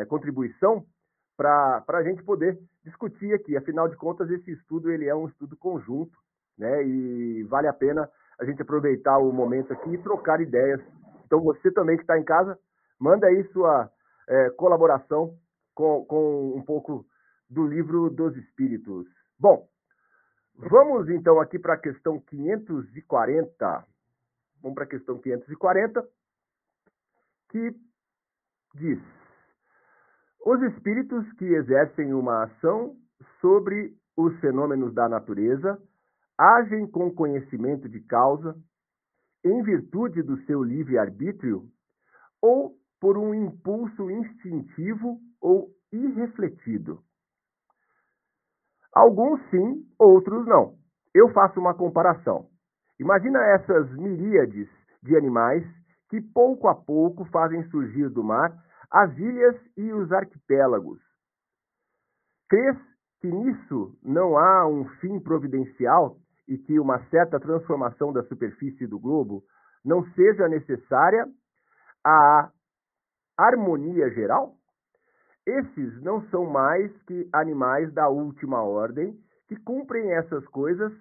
[0.00, 0.84] é, contribuição
[1.36, 3.56] para a gente poder discutir aqui.
[3.56, 6.18] Afinal de contas, esse estudo ele é um estudo conjunto,
[6.58, 6.84] né?
[6.84, 10.80] E vale a pena a gente aproveitar o momento aqui e trocar ideias.
[11.24, 12.58] Então, você também que está em casa,
[12.98, 13.90] manda aí sua
[14.28, 15.34] é, colaboração
[15.74, 17.06] com, com um pouco
[17.50, 19.06] do livro dos Espíritos.
[19.38, 19.68] Bom,
[20.56, 23.86] vamos então aqui para a questão 540.
[24.62, 26.06] Vamos para a questão 540,
[27.50, 27.74] que
[28.74, 29.00] diz
[30.44, 32.96] os espíritos que exercem uma ação
[33.40, 35.80] sobre os fenômenos da natureza
[36.38, 38.56] agem com conhecimento de causa,
[39.44, 41.68] em virtude do seu livre-arbítrio,
[42.40, 47.02] ou por um impulso instintivo ou irrefletido.
[48.94, 50.74] Alguns sim, outros não.
[51.14, 52.46] Eu faço uma comparação.
[52.98, 54.68] Imagina essas miríades
[55.02, 55.64] de animais
[56.08, 58.52] que pouco a pouco fazem surgir do mar
[58.90, 61.00] as ilhas e os arquipélagos.
[62.48, 62.76] Crês
[63.20, 66.16] que nisso não há um fim providencial
[66.48, 69.44] e que uma certa transformação da superfície do globo
[69.84, 71.26] não seja necessária
[72.04, 72.50] à
[73.38, 74.56] harmonia geral?
[75.50, 80.92] Esses não são mais que animais da última ordem que cumprem essas coisas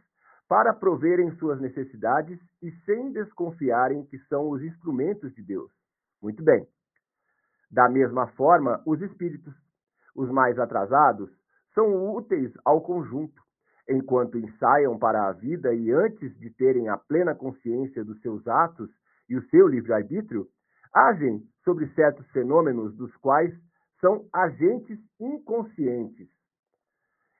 [0.47, 5.71] para proverem suas necessidades e sem desconfiarem que são os instrumentos de Deus.
[6.19, 6.65] Muito bem.
[7.69, 9.53] Da mesma forma, os espíritos,
[10.15, 11.29] os mais atrasados,
[11.75, 13.39] são úteis ao conjunto,
[13.87, 18.89] enquanto ensaiam para a vida e antes de terem a plena consciência dos seus atos
[19.29, 20.47] e o seu livre-arbítrio,
[20.91, 23.53] agem sobre certos fenômenos dos quais
[23.99, 26.27] são agentes inconscientes.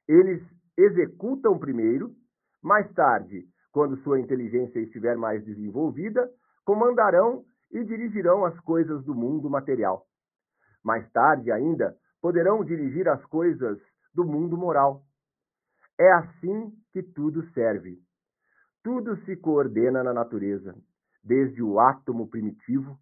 [0.08, 0.42] Eles
[0.78, 2.16] executam primeiro,
[2.62, 6.30] mais tarde, quando sua inteligência estiver mais desenvolvida,
[6.66, 10.06] comandarão e dirigirão as coisas do mundo material.
[10.84, 13.80] Mais tarde ainda, poderão dirigir as coisas
[14.14, 15.04] do mundo moral.
[16.00, 18.00] É assim que tudo serve.
[18.84, 20.76] Tudo se coordena na natureza,
[21.24, 22.98] desde o átomo primitivo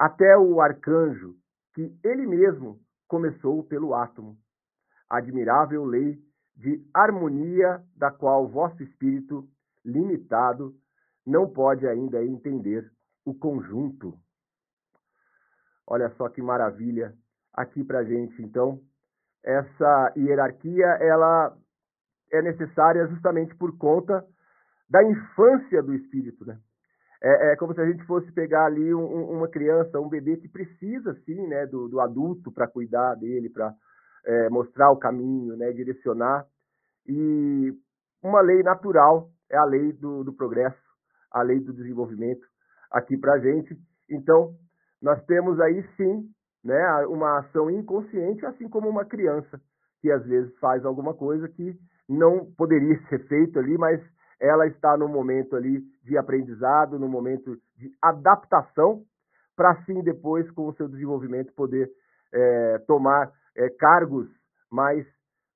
[0.00, 1.34] até o arcanjo,
[1.74, 4.36] que ele mesmo começou pelo átomo.
[5.08, 6.18] Admirável lei
[6.56, 9.48] de harmonia da qual vosso espírito
[9.84, 10.74] limitado
[11.26, 12.90] não pode ainda entender
[13.24, 14.18] o conjunto.
[15.86, 17.14] Olha só que maravilha
[17.52, 18.40] aqui para gente.
[18.42, 18.80] Então,
[19.42, 21.56] essa hierarquia ela
[22.32, 24.24] é necessária justamente por conta
[24.88, 26.60] da infância do espírito, né?
[27.22, 30.48] É, é como se a gente fosse pegar ali um, uma criança, um bebê que
[30.48, 33.74] precisa, sim, né, do, do adulto para cuidar dele, para
[34.24, 36.46] é, mostrar o caminho, né, direcionar.
[37.06, 37.72] E
[38.22, 40.78] uma lei natural é a lei do, do progresso,
[41.30, 42.46] a lei do desenvolvimento
[42.90, 43.76] aqui para a gente.
[44.08, 44.54] Então,
[45.00, 46.28] nós temos aí sim
[46.64, 49.60] né, uma ação inconsciente, assim como uma criança
[50.00, 51.76] que às vezes faz alguma coisa que
[52.08, 54.00] não poderia ser feito ali, mas
[54.40, 59.04] ela está no momento ali de aprendizado, no momento de adaptação,
[59.54, 61.90] para assim depois, com o seu desenvolvimento, poder
[62.32, 64.26] é, tomar é, cargos
[64.70, 65.06] mais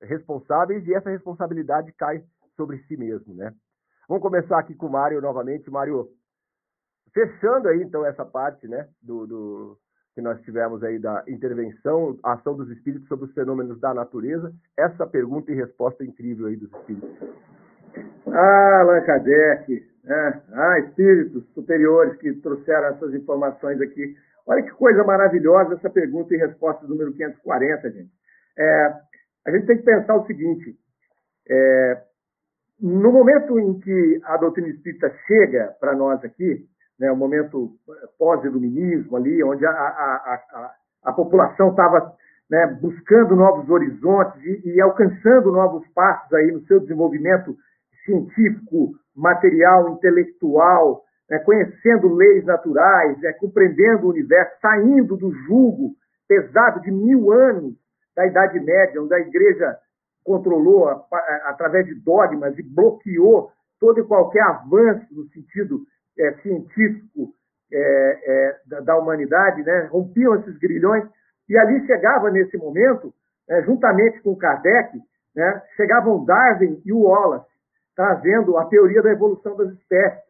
[0.03, 2.23] responsáveis e essa responsabilidade cai
[2.57, 3.55] sobre si mesmo, né?
[4.07, 5.71] Vamos começar aqui com o Mário novamente.
[5.71, 6.09] Mário,
[7.13, 9.79] fechando aí então essa parte, né, do, do,
[10.15, 15.07] que nós tivemos aí da intervenção, ação dos espíritos sobre os fenômenos da natureza, essa
[15.07, 17.11] pergunta e resposta incrível aí dos espíritos.
[18.27, 20.43] Ah, Allan Kardec, né?
[20.53, 24.17] ah, espíritos superiores que trouxeram essas informações aqui.
[24.47, 28.11] Olha que coisa maravilhosa essa pergunta e resposta número 540, gente.
[28.59, 28.93] É,
[29.47, 30.77] a gente tem que pensar o seguinte:
[31.49, 32.03] é,
[32.81, 36.67] no momento em que a doutrina espírita chega para nós aqui,
[36.99, 37.73] né, o momento
[38.19, 42.15] pós-iluminismo ali, onde a, a, a, a população estava
[42.51, 47.57] né, buscando novos horizontes e, e, alcançando novos passos aí no seu desenvolvimento
[48.05, 55.95] científico, material, intelectual, né, conhecendo leis naturais, né, compreendendo o universo, saindo do jugo
[56.29, 57.75] pesado de mil anos
[58.15, 59.77] da Idade Média, onde a Igreja
[60.25, 65.81] controlou a, a, através de dogmas e bloqueou todo e qualquer avanço no sentido
[66.19, 67.35] é, científico
[67.73, 69.89] é, é, da, da, humanidade, né?
[69.91, 71.05] rompiam esses grilhões,
[71.49, 73.13] e ali chegava nesse momento,
[73.49, 74.99] né, juntamente com Kardec,
[75.37, 77.47] né, chegavam Darwin e o Wallace,
[77.95, 80.23] trazendo a teoria da evolução das espécies,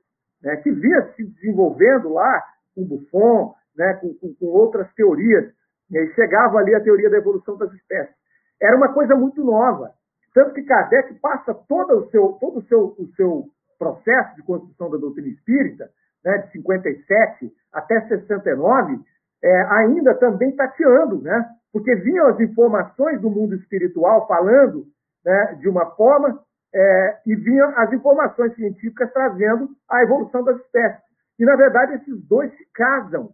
[0.42, 2.42] né, que vinha se desenvolvendo lá
[2.74, 5.52] com Buffon, né, com, com, com outras teorias,
[5.90, 8.14] e chegava ali a teoria da evolução das espécies.
[8.60, 9.92] Era uma coisa muito nova.
[10.34, 13.44] Tanto que Kardec passa todo o seu, todo o seu, o seu
[13.78, 15.90] processo de construção da doutrina espírita,
[16.24, 19.00] né, de 57 até 69,
[19.42, 21.46] é, ainda também tateando, né?
[21.74, 24.86] porque vinham as informações do mundo espiritual falando
[25.24, 26.40] né, de uma forma
[26.74, 31.02] é, e vinham as informações científicas trazendo a evolução das espécies.
[31.38, 33.30] E, na verdade, esses dois se casam,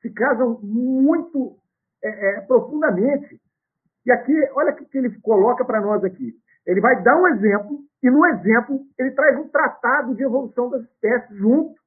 [0.00, 1.56] se casam muito
[2.02, 3.38] é, é profundamente.
[4.06, 6.34] E aqui, olha o que ele coloca para nós aqui.
[6.66, 10.82] Ele vai dar um exemplo, e no exemplo ele traz um tratado de evolução das
[10.82, 11.78] espécies junto,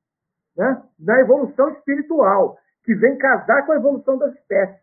[0.56, 4.82] né, da evolução espiritual, que vem casar com a evolução das espécies.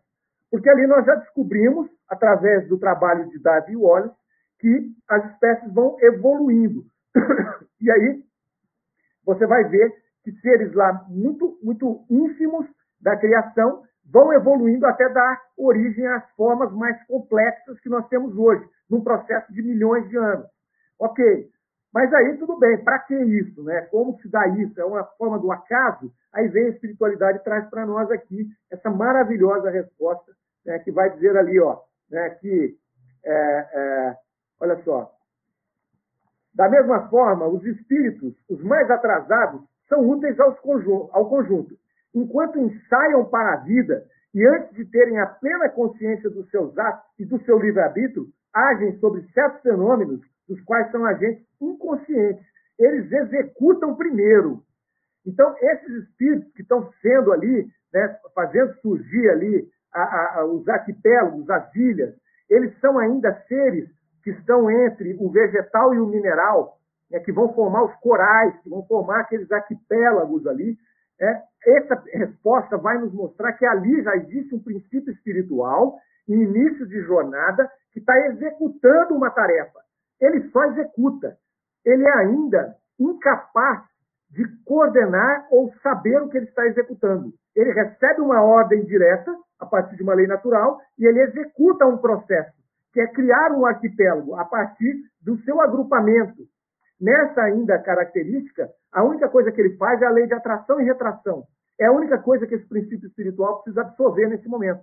[0.49, 4.15] Porque ali nós já descobrimos, através do trabalho de Davi Wallace,
[4.61, 6.85] que as espécies vão evoluindo.
[7.81, 8.23] e aí
[9.25, 9.93] você vai ver
[10.23, 12.67] que seres lá muito, muito ínfimos
[13.01, 18.63] da criação vão evoluindo até dar origem às formas mais complexas que nós temos hoje,
[18.89, 20.47] num processo de milhões de anos.
[20.99, 21.49] Ok,
[21.93, 23.63] mas aí tudo bem, para que isso?
[23.63, 23.81] Né?
[23.83, 24.79] Como se dá isso?
[24.79, 26.11] É uma forma do acaso?
[26.33, 30.31] Aí vem a espiritualidade e traz para nós aqui essa maravilhosa resposta
[30.65, 32.75] né, que vai dizer ali, ó, né, que,
[33.25, 34.17] é, é,
[34.61, 35.11] olha só,
[36.53, 41.75] da mesma forma, os espíritos, os mais atrasados, são úteis conjunto, ao conjunto,
[42.13, 47.05] enquanto ensaiam para a vida e antes de terem a plena consciência dos seus atos
[47.19, 52.45] e do seu livre-arbítrio, agem sobre certos fenômenos dos quais são agentes inconscientes.
[52.79, 54.63] Eles executam primeiro.
[55.25, 60.67] Então, esses espíritos que estão sendo ali, né, fazendo surgir ali a, a, a, os
[60.67, 62.15] arquipélagos, as ilhas,
[62.49, 63.89] eles são ainda seres
[64.23, 66.77] que estão entre o vegetal e o mineral,
[67.09, 70.77] né, que vão formar os corais, que vão formar aqueles arquipélagos ali,
[71.19, 77.01] é, essa resposta vai nos mostrar que ali já existe um princípio espiritual, início de
[77.01, 79.79] jornada, que está executando uma tarefa.
[80.19, 81.37] Ele só executa.
[81.85, 83.83] Ele é ainda incapaz
[84.29, 87.33] de coordenar ou saber o que ele está executando.
[87.55, 91.97] Ele recebe uma ordem direta, a partir de uma lei natural, e ele executa um
[91.97, 92.53] processo,
[92.93, 96.43] que é criar um arquipélago a partir do seu agrupamento.
[96.99, 100.83] Nessa ainda característica, a única coisa que ele faz é a lei de atração e
[100.83, 101.45] retração.
[101.79, 104.81] É a única coisa que esse princípio espiritual precisa absorver nesse momento.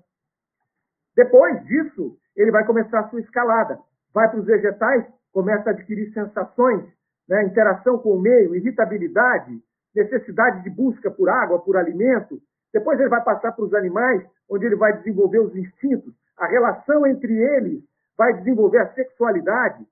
[1.14, 3.78] Depois disso, ele vai começar a sua escalada.
[4.12, 6.84] Vai para os vegetais, começa a adquirir sensações,
[7.28, 9.60] né, interação com o meio, irritabilidade,
[9.94, 12.40] necessidade de busca por água, por alimento.
[12.72, 17.06] Depois ele vai passar para os animais, onde ele vai desenvolver os instintos, a relação
[17.06, 17.82] entre eles,
[18.18, 19.86] vai desenvolver a sexualidade,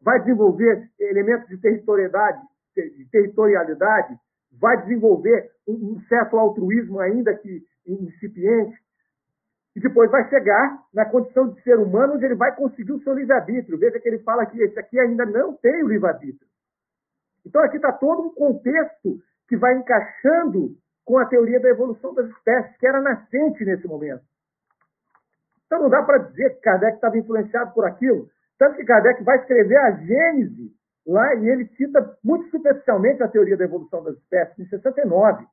[0.00, 2.40] vai desenvolver elementos de territorialidade,
[2.74, 4.18] de territorialidade
[4.52, 8.76] vai desenvolver um certo altruísmo ainda que incipiente,
[9.76, 13.14] e depois vai chegar na condição de ser humano, onde ele vai conseguir o seu
[13.14, 13.78] livre-arbítrio.
[13.78, 16.48] Veja que ele fala que esse aqui ainda não tem o livre-arbítrio.
[17.46, 22.28] Então aqui está todo um contexto que vai encaixando com a teoria da evolução das
[22.28, 24.24] espécies, que era nascente nesse momento.
[25.68, 28.26] Então não dá para dizer que Kardec estava influenciado por aquilo.
[28.58, 30.72] Tanto que Kardec vai escrever a Gênese
[31.06, 35.46] lá e ele cita muito superficialmente a teoria da evolução das espécies, em 69,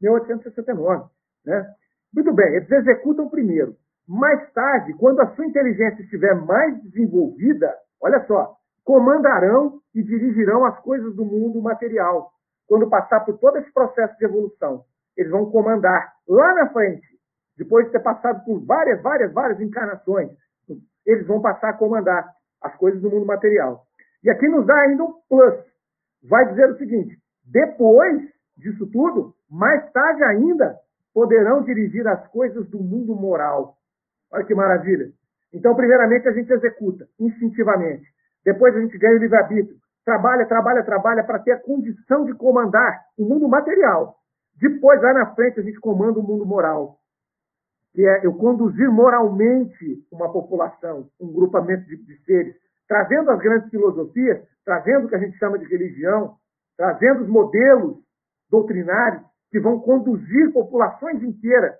[0.00, 1.08] 1869.
[1.44, 1.74] Né?
[2.14, 3.76] Muito bem, eles executam primeiro.
[4.06, 10.78] Mais tarde, quando a sua inteligência estiver mais desenvolvida, olha só, comandarão e dirigirão as
[10.80, 12.30] coisas do mundo material.
[12.66, 14.84] Quando passar por todo esse processo de evolução,
[15.16, 17.06] eles vão comandar lá na frente,
[17.58, 20.30] depois de ter passado por várias, várias, várias encarnações,
[21.04, 23.84] eles vão passar a comandar as coisas do mundo material.
[24.22, 25.54] E aqui nos dá ainda um plus.
[26.22, 28.22] Vai dizer o seguinte: depois
[28.56, 30.76] disso tudo, mais tarde ainda,
[31.12, 33.76] poderão dirigir as coisas do mundo moral.
[34.30, 35.10] Olha que maravilha.
[35.52, 38.06] Então, primeiramente, a gente executa instintivamente.
[38.44, 39.76] Depois, a gente ganha o livre-arbítrio.
[40.04, 44.16] Trabalha, trabalha, trabalha para ter a condição de comandar o mundo material.
[44.60, 46.98] Depois, lá na frente, a gente comanda o mundo moral,
[47.98, 52.54] que é eu conduzir moralmente uma população, um grupamento de, de seres,
[52.86, 56.36] trazendo as grandes filosofias, trazendo o que a gente chama de religião,
[56.76, 57.96] trazendo os modelos
[58.48, 61.74] doutrinários que vão conduzir populações inteiras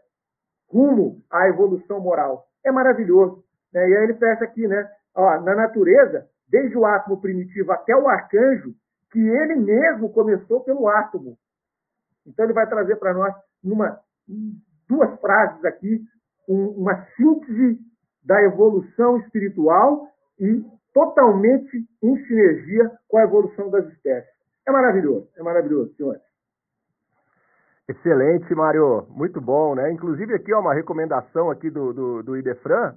[0.69, 2.49] rumo à evolução moral.
[2.67, 3.45] É maravilhoso.
[3.73, 3.89] Né?
[3.89, 4.91] E aí ele fecha aqui, né?
[5.15, 8.75] Ó, na natureza, desde o átomo primitivo até o arcanjo,
[9.13, 11.39] que ele mesmo começou pelo átomo.
[12.27, 14.01] Então ele vai trazer para nós, numa
[14.89, 16.01] duas frases aqui,
[16.49, 17.79] um, uma síntese
[18.25, 24.31] da evolução espiritual e totalmente em sinergia com a evolução das espécies.
[24.67, 26.23] É maravilhoso, é maravilhoso, senhores.
[27.89, 29.07] Excelente, Mário.
[29.09, 29.91] Muito bom, né?
[29.91, 32.95] Inclusive aqui, ó, uma recomendação aqui do, do, do Idefran,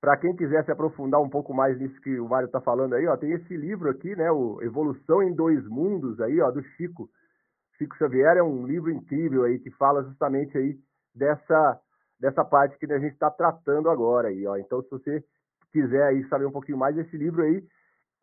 [0.00, 3.04] para quem quiser se aprofundar um pouco mais nisso que o Mário está falando aí,
[3.08, 4.30] ó, tem esse livro aqui, né?
[4.30, 7.10] O Evolução em Dois Mundos aí, ó, do Chico.
[7.76, 10.78] Chico Xavier é um livro incrível aí que fala justamente aí
[11.18, 11.80] dessa
[12.20, 14.56] dessa parte que a gente está tratando agora aí, ó.
[14.56, 15.22] Então, se você
[15.72, 17.62] quiser aí saber um pouquinho mais desse livro aí,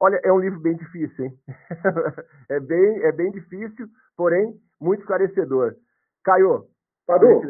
[0.02, 1.34] olha, é um livro bem difícil, hein?
[2.50, 5.76] é bem é bem difícil, porém muito esclarecedor.
[6.24, 6.66] Caio.
[7.08, 7.42] Padu.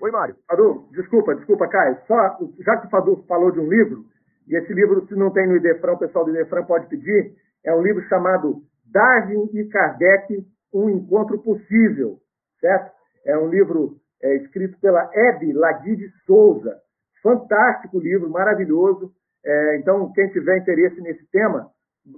[0.00, 0.36] Oi, Mário.
[0.46, 1.98] Padu, desculpa, desculpa, Caio.
[2.06, 4.04] Só, já que o Padu falou de um livro,
[4.46, 7.74] e esse livro, se não tem no Idefran, o pessoal do Idefran pode pedir, é
[7.74, 12.18] um livro chamado Darwin e Kardec, Um Encontro Possível,
[12.60, 12.92] certo?
[13.24, 15.52] É um livro é, escrito pela Hebe
[15.96, 16.80] de Souza.
[17.22, 19.12] Fantástico livro, maravilhoso.
[19.44, 21.70] É, então, quem tiver interesse nesse tema,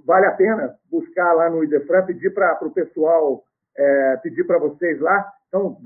[0.05, 3.43] vale a pena buscar lá no Idefran, pedir para o pessoal,
[3.77, 5.77] é, pedir para vocês lá, então,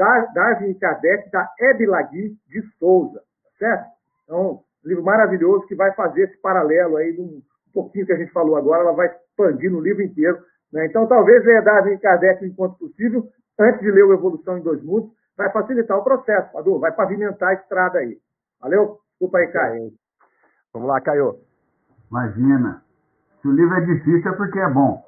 [0.68, 3.22] e Kardec, da Hebe Lagui de Souza,
[3.58, 3.86] certo?
[4.24, 7.42] Então, livro maravilhoso que vai fazer esse paralelo aí, um
[7.74, 10.40] pouquinho que a gente falou agora, ela vai expandir no livro inteiro.
[10.74, 10.86] Né?
[10.86, 13.28] Então, talvez ler Darwin e Kardec enquanto possível,
[13.60, 17.50] antes de ler o Evolução em Dois Mundos, vai facilitar o processo, Padu, vai pavimentar
[17.50, 18.18] a estrada aí.
[18.62, 19.00] Valeu?
[19.12, 19.94] Desculpa aí, Caio.
[20.74, 21.40] Vamos lá, Caio.
[22.10, 22.84] Imagina,
[23.42, 25.04] se o livro é difícil é porque é bom.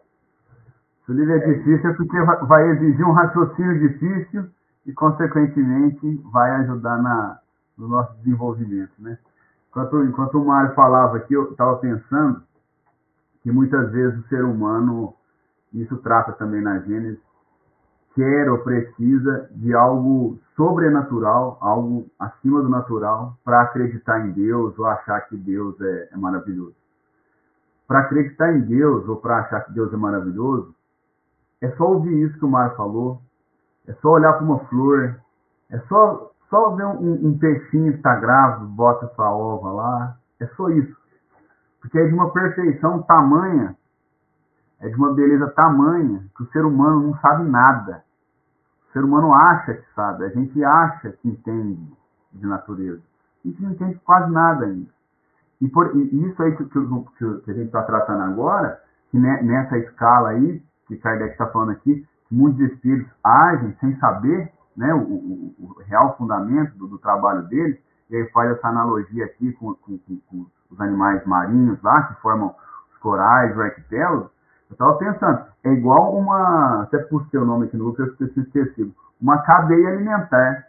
[1.05, 4.49] Se o livro é difícil é porque vai exigir um raciocínio difícil
[4.85, 7.39] e, consequentemente, vai ajudar na,
[7.77, 8.93] no nosso desenvolvimento.
[8.99, 9.17] Né?
[9.69, 12.43] Enquanto, enquanto o Mário falava aqui, eu estava pensando
[13.41, 15.13] que muitas vezes o ser humano,
[15.73, 17.19] isso trata também na Gênesis,
[18.15, 24.85] quer ou precisa de algo sobrenatural, algo acima do natural, para acreditar em Deus ou
[24.85, 26.75] achar que Deus é, é maravilhoso.
[27.87, 30.73] para acreditar em Deus ou para achar que Deus é maravilhoso,
[31.61, 33.21] é só ouvir isso que o Mário falou,
[33.87, 35.19] é só olhar para uma flor,
[35.69, 40.47] é só, só ver um, um peixinho que está grávido, bota sua ova lá, é
[40.55, 40.95] só isso.
[41.81, 43.75] Porque é de uma perfeição tamanha,
[44.83, 48.03] é de uma beleza tamanha, que o ser humano não sabe nada.
[48.89, 51.89] O ser humano acha que sabe, a gente acha que entende
[52.33, 53.01] de natureza.
[53.43, 54.89] A gente não entende quase nada ainda.
[55.61, 56.79] E, por, e isso aí que, que,
[57.45, 62.05] que a gente está tratando agora, que nessa escala aí, que Kardec está falando aqui,
[62.27, 67.43] que muitos espíritos agem sem saber né, o, o, o real fundamento do, do, trabalho
[67.43, 67.79] deles,
[68.09, 72.53] e aí faz essa analogia aqui com, com, com, os animais marinhos lá, que formam
[72.91, 74.32] os corais, os arquipélagos,
[74.73, 78.93] eu estava pensando, é igual uma, até por seu nome aqui no grupo, eu esquecido,
[79.21, 80.67] uma cadeia alimentar.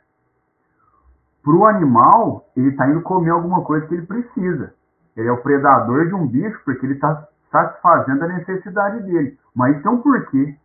[1.43, 4.73] Para o animal, ele está indo comer alguma coisa que ele precisa.
[5.17, 9.39] Ele é o predador de um bicho porque ele está satisfazendo a necessidade dele.
[9.55, 10.57] Mas tem um porquê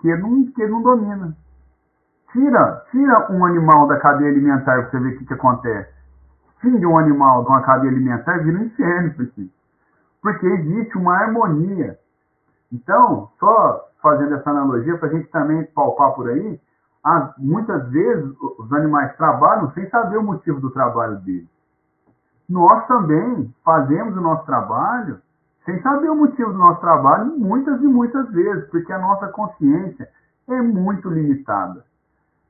[0.00, 1.36] que ele não, que ele não domina.
[2.32, 5.90] Tira, tira um animal da cadeia alimentar para você ver o que, que acontece.
[6.60, 9.50] Tira um animal de uma cadeia alimentar, vira um inferno aqui.
[10.20, 11.98] Porque existe uma harmonia.
[12.72, 16.60] Então, só fazendo essa analogia para a gente também palpar por aí,
[17.04, 21.48] há, muitas vezes os animais trabalham sem saber o motivo do trabalho deles
[22.48, 25.20] nós também fazemos o nosso trabalho
[25.64, 30.08] sem saber o motivo do nosso trabalho muitas e muitas vezes, porque a nossa consciência
[30.48, 31.84] é muito limitada.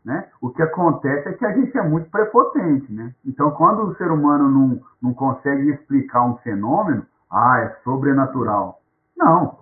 [0.05, 0.29] Né?
[0.41, 2.93] O que acontece é que a gente é muito prepotente.
[2.93, 3.13] Né?
[3.27, 8.81] Então, quando o ser humano não, não consegue explicar um fenômeno, ah, é sobrenatural.
[9.17, 9.58] Não,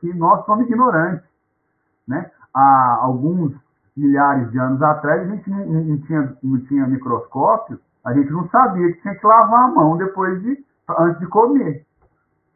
[0.00, 1.28] que nós somos ignorantes.
[2.06, 2.30] Né?
[2.54, 3.54] Há alguns
[3.96, 8.48] milhares de anos atrás, a gente não, não tinha, não tinha microscópio a gente não
[8.48, 10.64] sabia que tinha que lavar a mão depois de,
[10.98, 11.86] antes de comer.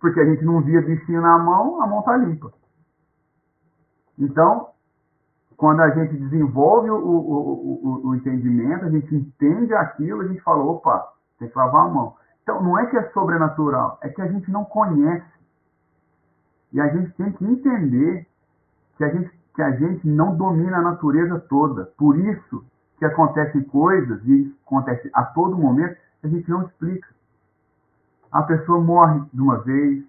[0.00, 2.52] Porque a gente não via bichinho na mão, a mão tá limpa.
[4.18, 4.68] Então,
[5.56, 10.40] quando a gente desenvolve o, o, o, o entendimento, a gente entende aquilo, a gente
[10.40, 12.16] fala, opa, tem que lavar a mão.
[12.42, 15.33] Então, não é que é sobrenatural, é que a gente não conhece.
[16.74, 18.26] E a gente tem que entender
[18.96, 21.84] que a gente, que a gente não domina a natureza toda.
[21.96, 22.64] Por isso
[22.98, 27.08] que acontecem coisas, e acontece a todo momento, a gente não explica.
[28.30, 30.04] A pessoa morre de uma vez,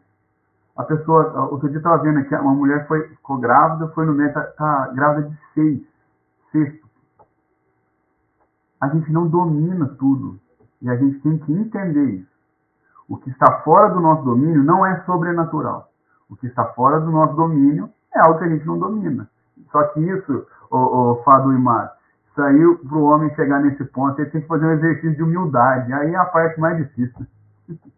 [0.75, 4.39] a pessoa, outro dia estava vendo aqui, uma mulher foi, ficou grávida, foi no médico,
[4.39, 5.81] está tá grávida de seis,
[6.51, 6.87] sexto.
[8.81, 10.39] A gente não domina tudo,
[10.81, 12.35] e a gente tem que entender isso.
[13.07, 15.91] O que está fora do nosso domínio não é sobrenatural.
[16.29, 19.29] O que está fora do nosso domínio é algo que a gente não domina.
[19.71, 21.95] Só que isso, o, o Fado e Mar,
[22.35, 25.91] saiu para o homem chegar nesse ponto, ele tem que fazer um exercício de humildade.
[25.93, 27.25] Aí é a parte mais difícil.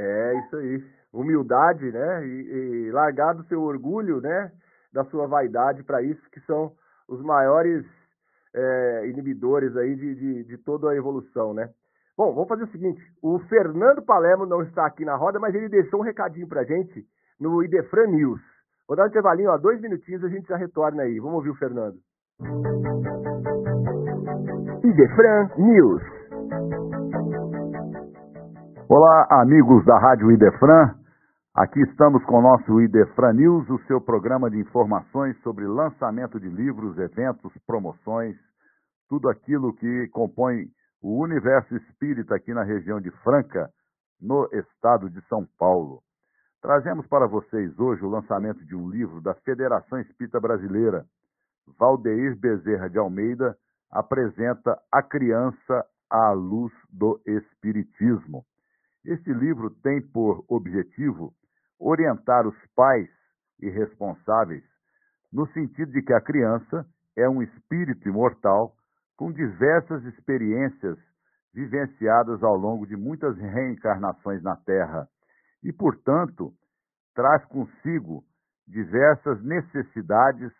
[0.00, 0.84] É isso aí.
[1.12, 2.24] Humildade, né?
[2.24, 4.52] E, e largar do seu orgulho, né?
[4.92, 6.72] Da sua vaidade para isso, que são
[7.08, 7.84] os maiores
[8.54, 11.70] é, inibidores aí de, de, de toda a evolução, né?
[12.18, 15.68] Bom, vamos fazer o seguinte: o Fernando Palermo não está aqui na roda, mas ele
[15.68, 17.04] deixou um recadinho para gente
[17.40, 18.40] no Idefran News.
[18.88, 21.20] Vou dar um intervalinho, ó, dois minutinhos, a gente já retorna aí.
[21.20, 21.94] Vamos ouvir o Fernando.
[24.82, 26.02] Idefran News.
[28.88, 30.96] Olá, amigos da Rádio Idefran.
[31.54, 36.48] Aqui estamos com o nosso Idefran News, o seu programa de informações sobre lançamento de
[36.48, 38.34] livros, eventos, promoções,
[39.08, 40.66] tudo aquilo que compõe
[41.00, 43.70] o universo espírita aqui na região de Franca,
[44.20, 46.02] no estado de São Paulo.
[46.60, 51.06] Trazemos para vocês hoje o lançamento de um livro da Federação Espírita Brasileira,
[51.78, 53.56] Valdeir Bezerra de Almeida
[53.90, 58.44] apresenta A Criança à Luz do Espiritismo.
[59.04, 61.32] Este livro tem por objetivo
[61.78, 63.08] orientar os pais
[63.60, 64.64] e responsáveis
[65.32, 66.86] no sentido de que a criança
[67.16, 68.74] é um espírito imortal
[69.18, 70.96] com diversas experiências
[71.52, 75.08] vivenciadas ao longo de muitas reencarnações na Terra
[75.62, 76.52] e, portanto,
[77.16, 78.22] traz consigo
[78.66, 80.52] diversas necessidades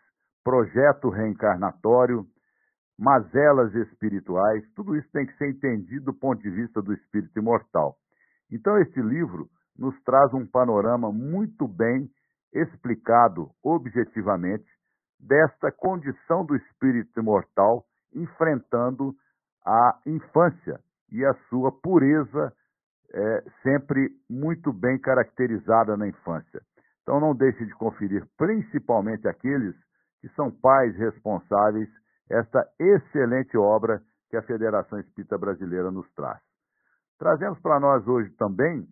[0.42, 2.26] projeto reencarnatório,
[2.98, 7.96] mazelas espirituais, tudo isso tem que ser entendido do ponto de vista do espírito imortal.
[8.50, 9.48] Então, este livro
[9.78, 12.10] nos traz um panorama muito bem
[12.52, 14.66] explicado objetivamente
[15.20, 17.84] desta condição do espírito imortal
[18.14, 19.14] enfrentando
[19.64, 20.80] a infância
[21.10, 22.52] e a sua pureza
[23.12, 26.60] é, sempre muito bem caracterizada na infância.
[27.02, 29.74] Então, não deixe de conferir, principalmente aqueles
[30.20, 31.88] que são pais responsáveis
[32.30, 36.38] esta excelente obra que a Federação Espírita Brasileira nos traz.
[37.18, 38.86] Trazemos para nós hoje também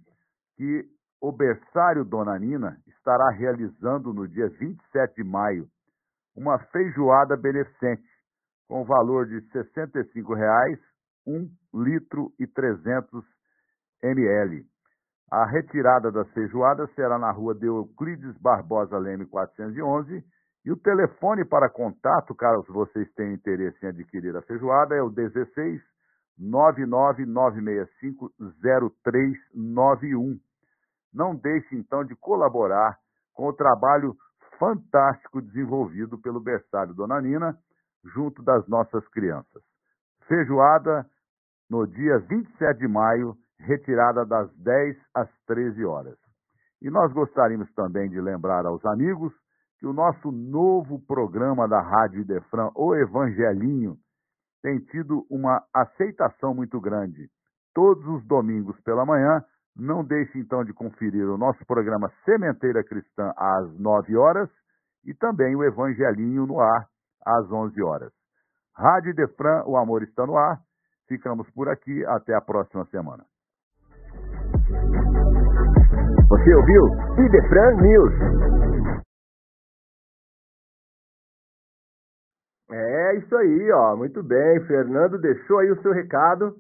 [0.57, 0.85] que
[1.21, 5.69] o berçário Dona Nina estará realizando no dia 27 de maio
[6.35, 8.03] uma feijoada beneficente
[8.69, 10.79] com valor de R$ 65,00,
[11.27, 13.25] 1 litro e 300
[14.03, 14.65] ml.
[15.31, 20.25] A retirada das feijoadas será na rua de Euclides Barbosa Leme 411
[20.65, 25.11] e o telefone para contato, caso vocês tenham interesse em adquirir a feijoada, é o
[25.11, 25.81] 16
[26.39, 30.39] 99965 0391.
[31.13, 32.99] Não deixe então de colaborar
[33.33, 34.15] com o trabalho
[34.59, 37.57] fantástico desenvolvido pelo berçário Dona Nina,
[38.15, 39.63] junto das nossas crianças.
[40.27, 41.07] Feijoada
[41.71, 46.17] no dia 27 de maio, retirada das 10 às 13 horas.
[46.83, 49.33] E nós gostaríamos também de lembrar aos amigos
[49.79, 53.97] que o nosso novo programa da Rádio Idefran, O Evangelinho,
[54.63, 57.29] tem tido uma aceitação muito grande.
[57.75, 59.43] Todos os domingos pela manhã,
[59.77, 64.49] não deixe então de conferir o nosso programa Sementeira Cristã às 9 horas
[65.05, 66.89] e também o Evangelinho no ar
[67.27, 68.13] às 11 horas.
[68.75, 70.61] Rádio Defran, o amor está no ar.
[71.09, 72.05] Ficamos por aqui.
[72.07, 73.25] Até a próxima semana.
[76.29, 76.87] Você ouviu
[77.25, 78.13] Idefran News.
[82.71, 83.97] É isso aí, ó.
[83.97, 84.65] Muito bem.
[84.67, 86.55] Fernando deixou aí o seu recado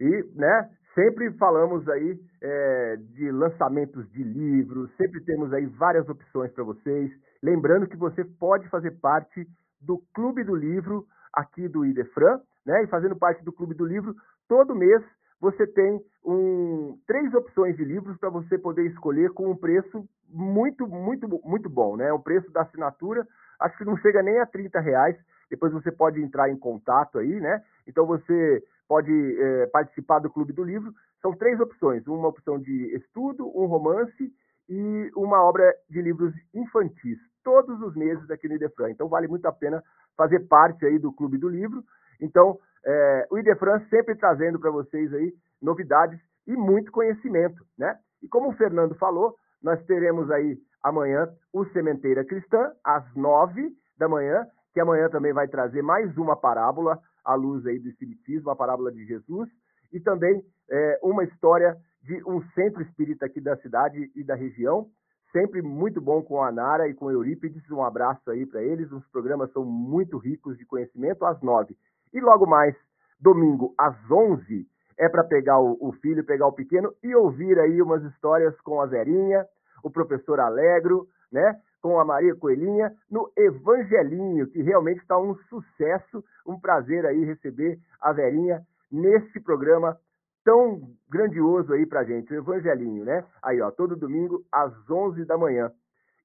[0.00, 6.52] e, né, Sempre falamos aí é, de lançamentos de livros, sempre temos aí várias opções
[6.52, 7.12] para vocês.
[7.42, 9.46] Lembrando que você pode fazer parte
[9.80, 12.84] do Clube do Livro aqui do Idefran, né?
[12.84, 14.14] E fazendo parte do Clube do Livro,
[14.48, 15.02] todo mês
[15.40, 20.86] você tem um, três opções de livros para você poder escolher com um preço muito,
[20.86, 22.12] muito, muito bom, né?
[22.12, 23.26] O preço da assinatura,
[23.58, 25.16] acho que não chega nem a 30 reais.
[25.48, 27.62] Depois você pode entrar em contato aí, né?
[27.86, 30.92] Então você pode é, participar do Clube do Livro.
[31.22, 34.32] São três opções: uma opção de estudo, um romance
[34.68, 38.90] e uma obra de livros infantis, todos os meses aqui no Idefran.
[38.90, 39.82] Então vale muito a pena
[40.16, 41.82] fazer parte aí do Clube do Livro.
[42.20, 47.96] Então, é, o Idefran sempre trazendo para vocês aí novidades e muito conhecimento, né?
[48.22, 54.08] E como o Fernando falou, nós teremos aí amanhã o Sementeira Cristã, às nove da
[54.08, 58.56] manhã, que amanhã também vai trazer mais uma parábola à luz aí do Espiritismo, a
[58.56, 59.48] parábola de Jesus,
[59.92, 64.88] e também é, uma história de um centro espírita aqui da cidade e da região,
[65.32, 68.90] sempre muito bom com a Nara e com o Eurípides, um abraço aí para eles,
[68.92, 71.76] os programas são muito ricos de conhecimento, às nove.
[72.12, 72.74] E logo mais,
[73.20, 74.66] domingo, às onze,
[74.98, 78.86] é para pegar o, filho, pegar o pequeno e ouvir aí umas histórias com a
[78.86, 79.46] Zerinha,
[79.82, 81.58] o professor Alegro, né?
[81.80, 86.22] com a Maria Coelhinha no Evangelinho, que realmente está um sucesso.
[86.46, 88.62] Um prazer aí receber a Verinha
[88.92, 89.96] nesse programa
[90.44, 90.80] tão
[91.10, 93.24] grandioso aí pra gente, o Evangelinho, né?
[93.42, 95.70] Aí, ó, todo domingo às 11 da manhã.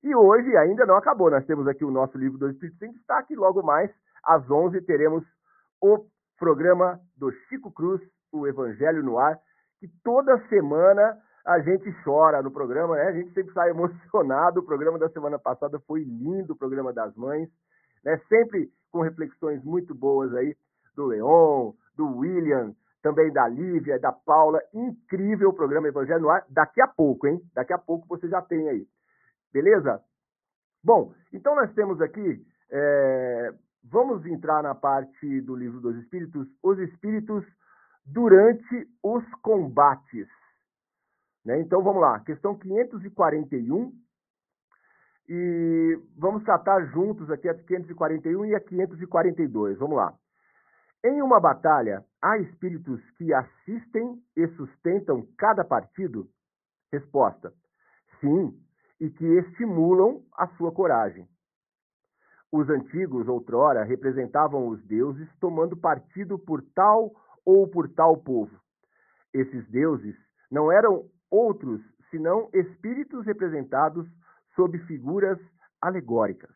[0.03, 3.35] E hoje ainda não acabou, nós temos aqui o nosso livro do Espírito em destaque,
[3.35, 3.91] logo mais
[4.23, 5.23] às 11 teremos
[5.81, 6.05] o
[6.37, 8.01] programa do Chico Cruz,
[8.31, 9.39] o Evangelho no Ar,
[9.79, 13.03] que toda semana a gente chora no programa, né?
[13.03, 14.59] A gente sempre sai emocionado.
[14.59, 17.47] O programa da semana passada foi lindo, o programa das mães,
[18.03, 18.19] né?
[18.27, 20.55] Sempre com reflexões muito boas aí
[20.95, 22.73] do Leon, do William,
[23.05, 24.59] também da Lívia, da Paula.
[24.73, 26.43] Incrível o programa Evangelho no Ar.
[26.49, 27.39] Daqui a pouco, hein?
[27.53, 28.87] Daqui a pouco você já tem aí.
[29.53, 30.01] Beleza?
[30.83, 32.43] Bom, então nós temos aqui.
[32.71, 33.53] É...
[33.83, 37.45] Vamos entrar na parte do livro dos Espíritos, os Espíritos
[38.03, 40.27] durante os combates.
[41.45, 41.59] Né?
[41.59, 43.93] Então vamos lá, questão 541.
[45.29, 49.77] E vamos tratar juntos aqui a 541 e a 542.
[49.77, 50.11] Vamos lá.
[51.05, 56.27] Em uma batalha, há espíritos que assistem e sustentam cada partido?
[56.91, 57.53] Resposta:
[58.19, 58.59] sim,
[58.99, 61.27] e que estimulam a sua coragem.
[62.51, 67.11] Os antigos, outrora, representavam os deuses tomando partido por tal
[67.45, 68.59] ou por tal povo.
[69.31, 70.15] Esses deuses
[70.49, 74.07] não eram outros senão espíritos representados
[74.55, 75.37] sob figuras
[75.79, 76.54] alegóricas.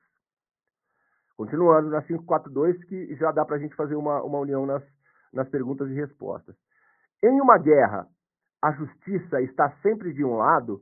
[1.40, 4.84] Continuando na 542, que já dá para a gente fazer uma, uma união nas,
[5.32, 6.54] nas perguntas e respostas.
[7.24, 8.06] Em uma guerra,
[8.62, 10.82] a justiça está sempre de um lado,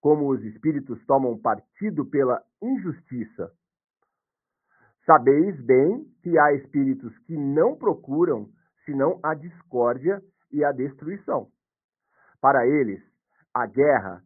[0.00, 3.50] como os espíritos tomam partido pela injustiça.
[5.04, 8.48] Sabeis bem que há espíritos que não procuram
[8.84, 11.48] senão a discórdia e a destruição.
[12.40, 13.02] Para eles,
[13.52, 14.22] a guerra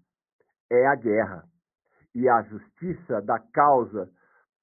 [0.70, 1.45] é a guerra,
[2.14, 4.12] e a justiça da causa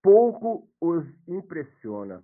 [0.01, 2.21] pouco os impressiona.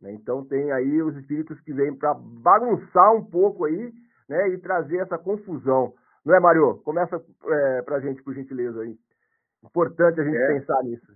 [0.00, 0.12] Né?
[0.12, 3.92] Então tem aí os espíritos que vêm para bagunçar um pouco aí,
[4.28, 5.92] né, e trazer essa confusão.
[6.24, 6.76] Não é, Mário?
[6.84, 8.96] Começa é, para a gente, por gentileza, aí.
[9.64, 10.46] Importante a gente é.
[10.46, 11.12] pensar nisso.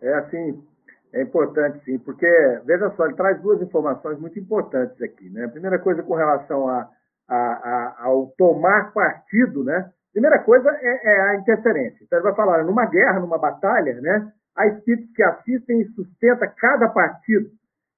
[0.00, 0.64] É assim,
[1.12, 2.26] é importante sim, porque,
[2.64, 5.28] veja só, ele traz duas informações muito importantes aqui.
[5.30, 5.44] Né?
[5.44, 6.88] A primeira coisa com relação a,
[7.28, 9.90] a, a, ao tomar partido, né?
[10.12, 12.02] Primeira coisa é, é, a interferência.
[12.02, 14.32] Então ele vai falar, numa guerra, numa batalha, né?
[14.58, 17.48] Há espíritos que assistem e sustentam cada partido.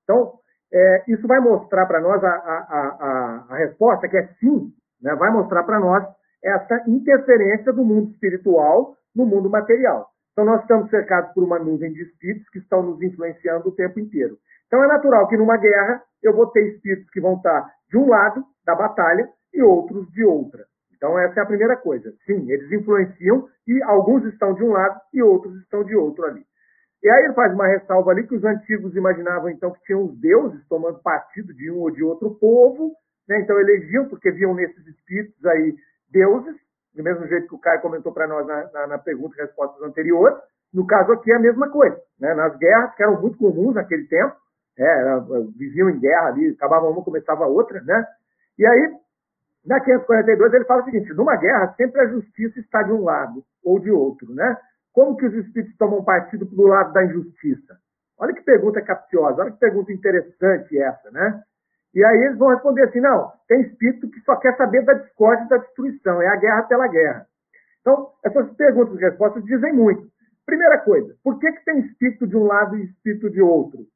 [0.04, 0.34] Então,
[0.70, 5.14] é, isso vai mostrar para nós a, a, a, a, resposta, que é sim, né?
[5.14, 6.04] vai mostrar para nós
[6.44, 10.10] essa interferência do mundo espiritual no mundo material.
[10.32, 13.98] Então, nós estamos cercados por uma nuvem de espíritos que estão nos influenciando o tempo
[13.98, 14.36] inteiro.
[14.66, 18.08] Então, é natural que numa guerra eu vou ter espíritos que vão estar de um
[18.08, 20.64] lado da batalha e outros de outra.
[20.94, 22.12] Então, essa é a primeira coisa.
[22.26, 26.44] Sim, eles influenciam e alguns estão de um lado e outros estão de outro ali.
[27.02, 30.18] E aí ele faz uma ressalva ali que os antigos imaginavam então que tinham os
[30.18, 32.92] deuses tomando partido de um ou de outro povo,
[33.26, 33.40] né?
[33.40, 35.74] então elegiam, porque viam nesses espíritos aí
[36.10, 36.56] deuses,
[36.94, 39.82] do mesmo jeito que o Caio comentou para nós na, na, na, pergunta e respostas
[39.82, 40.36] anteriores.
[40.74, 41.98] No caso aqui é a mesma coisa.
[42.18, 42.34] Né?
[42.34, 44.34] Nas guerras, que eram muito comuns naquele tempo,
[44.78, 45.20] é,
[45.56, 48.06] viviam em guerra ali, acabava uma, começava outra, né?
[48.58, 48.94] E aí,
[49.64, 53.44] na 542, ele fala o seguinte: numa guerra, sempre a justiça está de um lado
[53.64, 54.56] ou de outro, né?
[54.92, 57.78] Como que os espíritos tomam partido do lado da injustiça?
[58.18, 61.42] Olha que pergunta capciosa, olha que pergunta interessante essa, né?
[61.94, 65.44] E aí eles vão responder assim: não, tem espírito que só quer saber da discórdia
[65.44, 67.26] e da destruição, é a guerra pela guerra.
[67.80, 70.06] Então, essas perguntas e respostas dizem muito.
[70.44, 73.86] Primeira coisa, por que, que tem espírito de um lado e espírito de outro?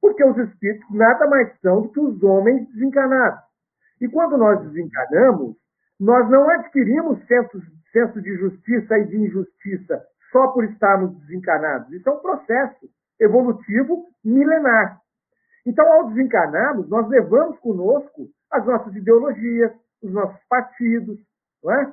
[0.00, 3.40] Porque os espíritos nada mais são do que os homens desencarnados.
[4.00, 5.56] E quando nós desencarnamos,
[5.98, 7.62] nós não adquirimos senso,
[7.92, 10.02] senso de justiça e de injustiça
[10.32, 11.92] só por estarmos desencarnados.
[11.92, 12.88] Isso é um processo
[13.20, 14.98] evolutivo milenar.
[15.64, 19.70] Então, ao desencarnarmos, nós levamos conosco as nossas ideologias,
[20.02, 21.18] os nossos partidos,
[21.62, 21.92] não é?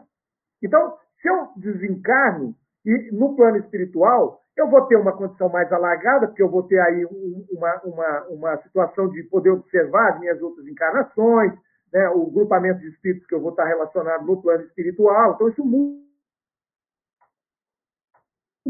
[0.63, 6.27] Então, se eu desencarno e no plano espiritual, eu vou ter uma condição mais alargada,
[6.27, 7.05] porque eu vou ter aí
[7.51, 11.53] uma, uma, uma situação de poder observar as minhas outras encarnações,
[11.93, 15.33] né, o grupamento de espíritos que eu vou estar relacionado no plano espiritual.
[15.33, 16.08] Então, isso muda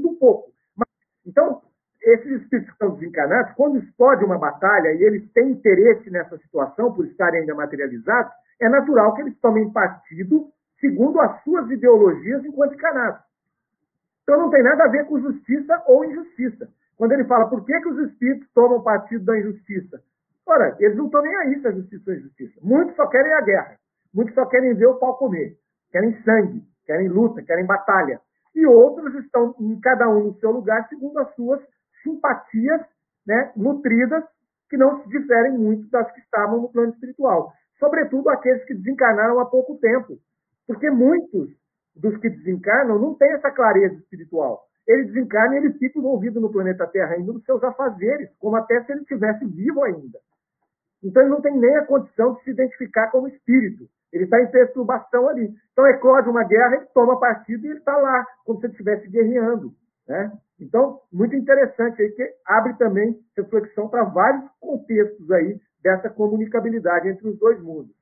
[0.08, 0.52] um pouco.
[0.76, 0.88] Mas,
[1.26, 1.62] então,
[2.02, 7.06] esses espíritos que desencarnados, quando explode uma batalha e eles têm interesse nessa situação, por
[7.06, 13.22] estarem ainda materializados, é natural que eles tomem partido segundo as suas ideologias enquanto encarnados.
[14.24, 16.70] Então não tem nada a ver com justiça ou injustiça.
[16.96, 20.02] Quando ele fala por que, que os espíritos tomam partido da injustiça,
[20.46, 22.60] ora, eles não estão nem aí se é justiça ou injustiça.
[22.62, 23.78] Muitos só querem a guerra.
[24.14, 25.58] Muitos só querem ver o pau comer.
[25.92, 28.20] Querem sangue, querem luta, querem batalha.
[28.56, 31.62] E outros estão em cada um no seu lugar segundo as suas
[32.04, 32.82] simpatias
[33.26, 34.24] né, nutridas
[34.70, 37.54] que não se diferem muito das que estavam no plano espiritual.
[37.80, 40.18] Sobretudo aqueles que desencarnaram há pouco tempo.
[40.68, 41.50] Porque muitos
[41.96, 44.64] dos que desencarnam não têm essa clareza espiritual.
[44.88, 48.84] Ele desencarna e ele fica envolvido no planeta Terra ainda nos seus afazeres, como até
[48.84, 50.20] se ele estivesse vivo ainda.
[51.04, 53.88] Então ele não tem nem a condição de se identificar como espírito.
[54.12, 55.54] Ele está em perturbação ali.
[55.72, 59.08] Então eclode uma guerra, ele toma partido e ele está lá, como se ele estivesse
[59.08, 59.72] guerreando.
[60.08, 60.32] Né?
[60.60, 67.30] Então, muito interessante aí, que abre também reflexão para vários contextos aí dessa comunicabilidade entre
[67.30, 67.96] os dois mundos.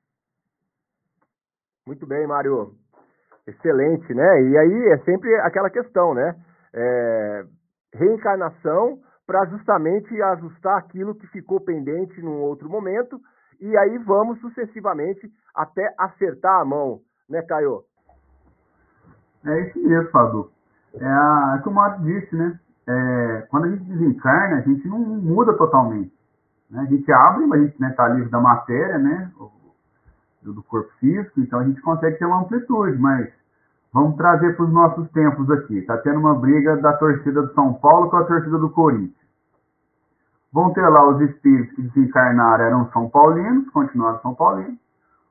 [1.86, 2.72] Muito bem, Mário.
[3.46, 4.42] Excelente, né?
[4.42, 6.34] E aí é sempre aquela questão, né?
[6.74, 7.44] É,
[7.94, 13.20] reencarnação para justamente ajustar aquilo que ficou pendente num outro momento
[13.60, 17.82] e aí vamos sucessivamente até acertar a mão, né, Caio?
[19.44, 20.50] É isso mesmo, Fadu.
[20.94, 22.58] É, a, é que o Mário disse, né?
[22.86, 26.12] É, quando a gente desencarna, a gente não muda totalmente.
[26.70, 26.80] Né?
[26.80, 29.30] A gente abre, mas a gente está né, tá livre da matéria, né?
[30.40, 33.28] Do, do corpo físico, então a gente consegue ter uma amplitude, mas
[33.92, 35.78] vamos trazer para os nossos tempos aqui.
[35.78, 39.16] Está tendo uma briga da torcida do São Paulo com a torcida do Corinthians.
[40.52, 44.78] Vão ter lá os espíritos que desencarnaram eram São Paulinos, continuaram São Paulinos.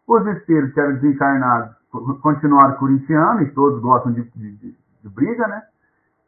[0.07, 1.75] Os espíritos que eram desencarnados
[2.21, 4.55] continuaram corintianos, e todos gostam de, de,
[5.01, 5.63] de briga, né?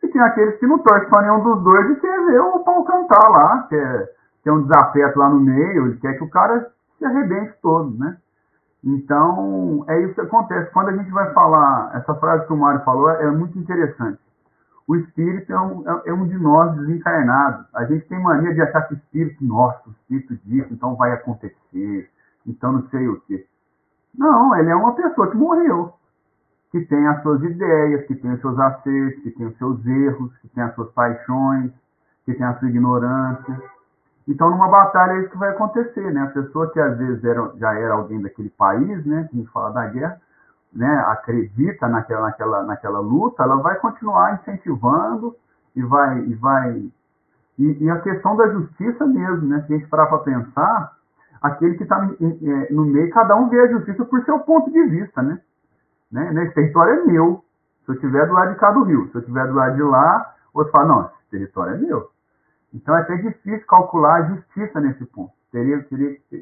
[0.02, 2.84] E tem aqueles que não torcem para nenhum dos dois e quer ver o pau
[2.86, 4.10] cantar lá, quer,
[4.44, 8.18] quer um desafeto lá no meio, ele quer que o cara se arrebente todo, né?
[8.84, 10.72] Então, é isso que acontece.
[10.72, 14.20] Quando a gente vai falar, essa frase que o Mário falou é muito interessante.
[14.88, 17.66] O espírito é um, é, é um de nós desencarnados.
[17.76, 21.12] A gente tem mania de achar que o espírito, nossa, o espírito disso, então vai
[21.12, 22.10] acontecer,
[22.48, 23.46] então não sei o quê.
[24.18, 25.94] Não, ele é uma pessoa que morreu
[26.72, 30.36] que tem as suas ideias, que tem os seus acertos, que tem os seus erros,
[30.38, 31.72] que tem as suas paixões,
[32.26, 33.62] que tem a sua ignorância.
[34.30, 36.22] Então, numa batalha é isso que vai acontecer, né?
[36.22, 39.28] A pessoa que às vezes era, já era alguém daquele país, né?
[39.28, 40.22] Que a gente fala da guerra,
[40.72, 45.36] né, acredita naquela, naquela, naquela luta, ela vai continuar incentivando
[45.76, 46.20] e vai.
[46.20, 46.92] E, vai
[47.58, 49.64] e, e a questão da justiça mesmo, né?
[49.66, 50.94] Se a gente parar para pensar,
[51.42, 54.84] aquele que está é, no meio, cada um vê a justiça por seu ponto de
[54.90, 55.42] vista, né?
[56.12, 56.44] né?
[56.44, 57.44] Esse território é meu.
[57.84, 59.82] Se eu estiver do lado de cá do rio, se eu estiver do lado de
[59.82, 62.12] lá, outro fala, não, esse território é meu.
[62.74, 65.34] Então é até difícil calcular a justiça nesse ponto.
[65.52, 65.84] Seria,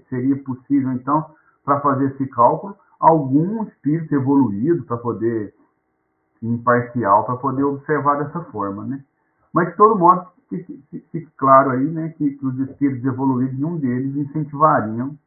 [0.10, 5.54] seria, possível, então, para fazer esse cálculo, algum espírito evoluído para poder
[6.42, 9.04] imparcial para poder observar dessa forma, né?
[9.54, 14.16] Mas de todo modo fique claro aí, né, que, que os espíritos evoluídos, nenhum deles
[14.16, 15.18] incentivariam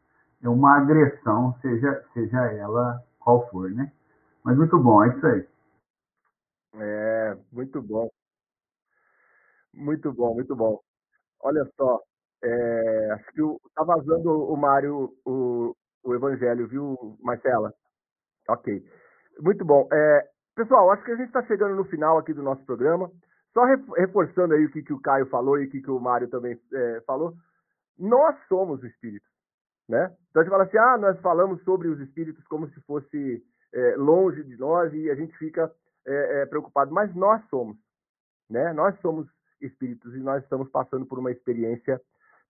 [0.43, 3.93] uma agressão, seja seja ela qual for, né?
[4.43, 5.47] Mas muito bom, é isso aí.
[6.75, 8.09] É, muito bom.
[9.75, 10.81] Muito bom, muito bom.
[11.43, 12.01] Olha só,
[12.43, 15.75] é, acho que o, tá vazando o Mário o,
[16.05, 17.73] o Evangelho, viu, Marcela?
[18.49, 18.83] Ok.
[19.41, 19.89] Muito bom.
[19.93, 23.11] É, pessoal, acho que a gente está chegando no final aqui do nosso programa.
[23.53, 23.65] Só
[23.97, 26.59] reforçando aí o que, que o Caio falou e o que, que o Mário também
[26.73, 27.35] é, falou.
[27.99, 29.27] Nós somos o espírito.
[29.89, 30.15] Né?
[30.31, 33.43] Então a gente fala assim, ah, nós falamos sobre os espíritos como se fosse
[33.75, 35.71] é, longe de nós e a gente fica
[36.07, 37.77] é, é preocupado, mas nós somos.
[38.49, 38.73] Né?
[38.73, 39.27] Nós somos
[39.61, 42.01] espíritos e nós estamos passando por uma experiência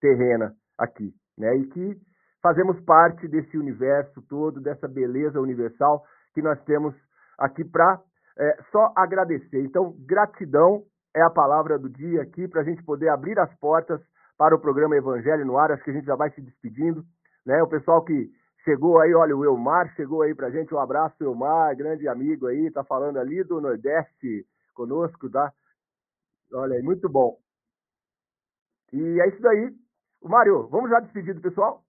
[0.01, 1.13] terrena aqui.
[1.37, 1.57] Né?
[1.57, 1.97] E que
[2.43, 6.05] fazemos parte desse universo todo, dessa beleza universal
[6.35, 6.95] que nós temos
[7.39, 8.01] aqui para
[8.39, 9.63] é, só agradecer.
[9.63, 10.83] Então, gratidão
[11.15, 14.01] é a palavra do dia aqui para a gente poder abrir as portas
[14.39, 15.73] para o programa Evangelho no Ar.
[15.73, 17.05] Acho que a gente já vai se despedindo.
[17.45, 17.63] Né?
[17.63, 18.31] O pessoal que
[18.65, 20.75] chegou aí, olha, o Elmar chegou aí para a gente.
[20.75, 25.53] Um abraço, Elmar, grande amigo aí, está falando ali do Nordeste conosco, tá?
[26.53, 27.39] Olha aí, muito bom.
[28.93, 29.71] E é isso daí.
[30.21, 31.83] O Mário, vamos já despedir do pessoal?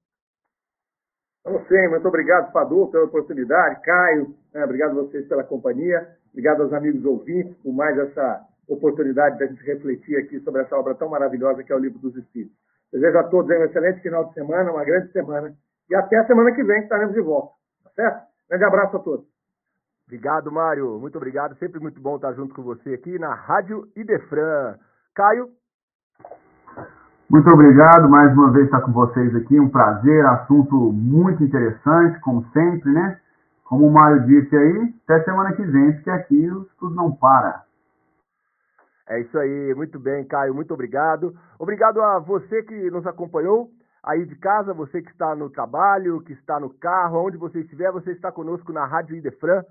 [1.43, 6.61] Vamos sim, muito obrigado, Fadu, pela oportunidade, Caio, né, obrigado a vocês pela companhia, obrigado
[6.61, 10.93] aos amigos ouvintes por mais essa oportunidade de a gente refletir aqui sobre essa obra
[10.93, 12.55] tão maravilhosa que é o Livro dos Espíritos.
[12.93, 15.55] Desejo a todos um excelente final de semana, uma grande semana,
[15.89, 17.53] e até a semana que vem que estaremos de volta,
[17.83, 18.27] tá certo?
[18.47, 19.30] Grande abraço a todos.
[20.11, 24.75] Obrigado, Mário, muito obrigado, sempre muito bom estar junto com você aqui na Rádio Idefran.
[25.15, 25.47] Caio?
[27.29, 29.57] Muito obrigado mais uma vez estar com vocês aqui.
[29.57, 33.21] Um prazer, assunto muito interessante, como sempre, né?
[33.63, 36.45] Como o Mário disse aí, até semana que vem, porque aqui
[36.77, 37.63] tudo não para.
[39.07, 41.33] É isso aí, muito bem, Caio, muito obrigado.
[41.57, 43.69] Obrigado a você que nos acompanhou
[44.03, 47.93] aí de casa, você que está no trabalho, que está no carro, onde você estiver,
[47.93, 49.63] você está conosco na Rádio Idefran.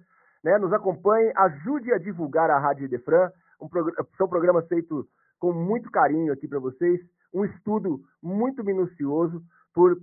[0.42, 0.58] Né?
[0.58, 3.30] Nos acompanhe, ajude a divulgar a Rádio Idefran.
[3.60, 5.06] Um prog são programas feitos
[5.38, 7.00] com muito carinho aqui para vocês
[7.32, 9.42] um estudo muito minucioso
[9.74, 9.96] por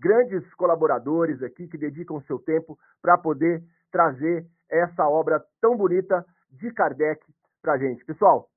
[0.00, 6.72] grandes colaboradores aqui que dedicam seu tempo para poder trazer essa obra tão bonita de
[6.72, 7.20] Kardec
[7.60, 8.04] para gente.
[8.04, 8.48] Pessoal,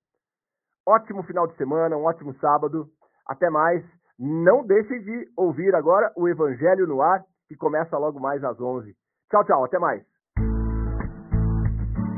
[0.85, 2.89] ótimo final de semana, um ótimo sábado.
[3.27, 3.83] Até mais.
[4.17, 8.95] Não deixe de ouvir agora o Evangelho no Ar, que começa logo mais às 11.
[9.29, 9.65] Tchau, tchau.
[9.65, 10.03] Até mais.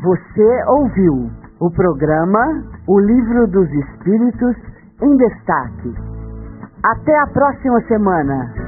[0.08, 1.30] Você ouviu
[1.60, 2.40] o programa
[2.88, 4.56] O Livro dos Espíritos
[5.02, 5.94] em destaque.
[6.82, 8.67] Até a próxima semana.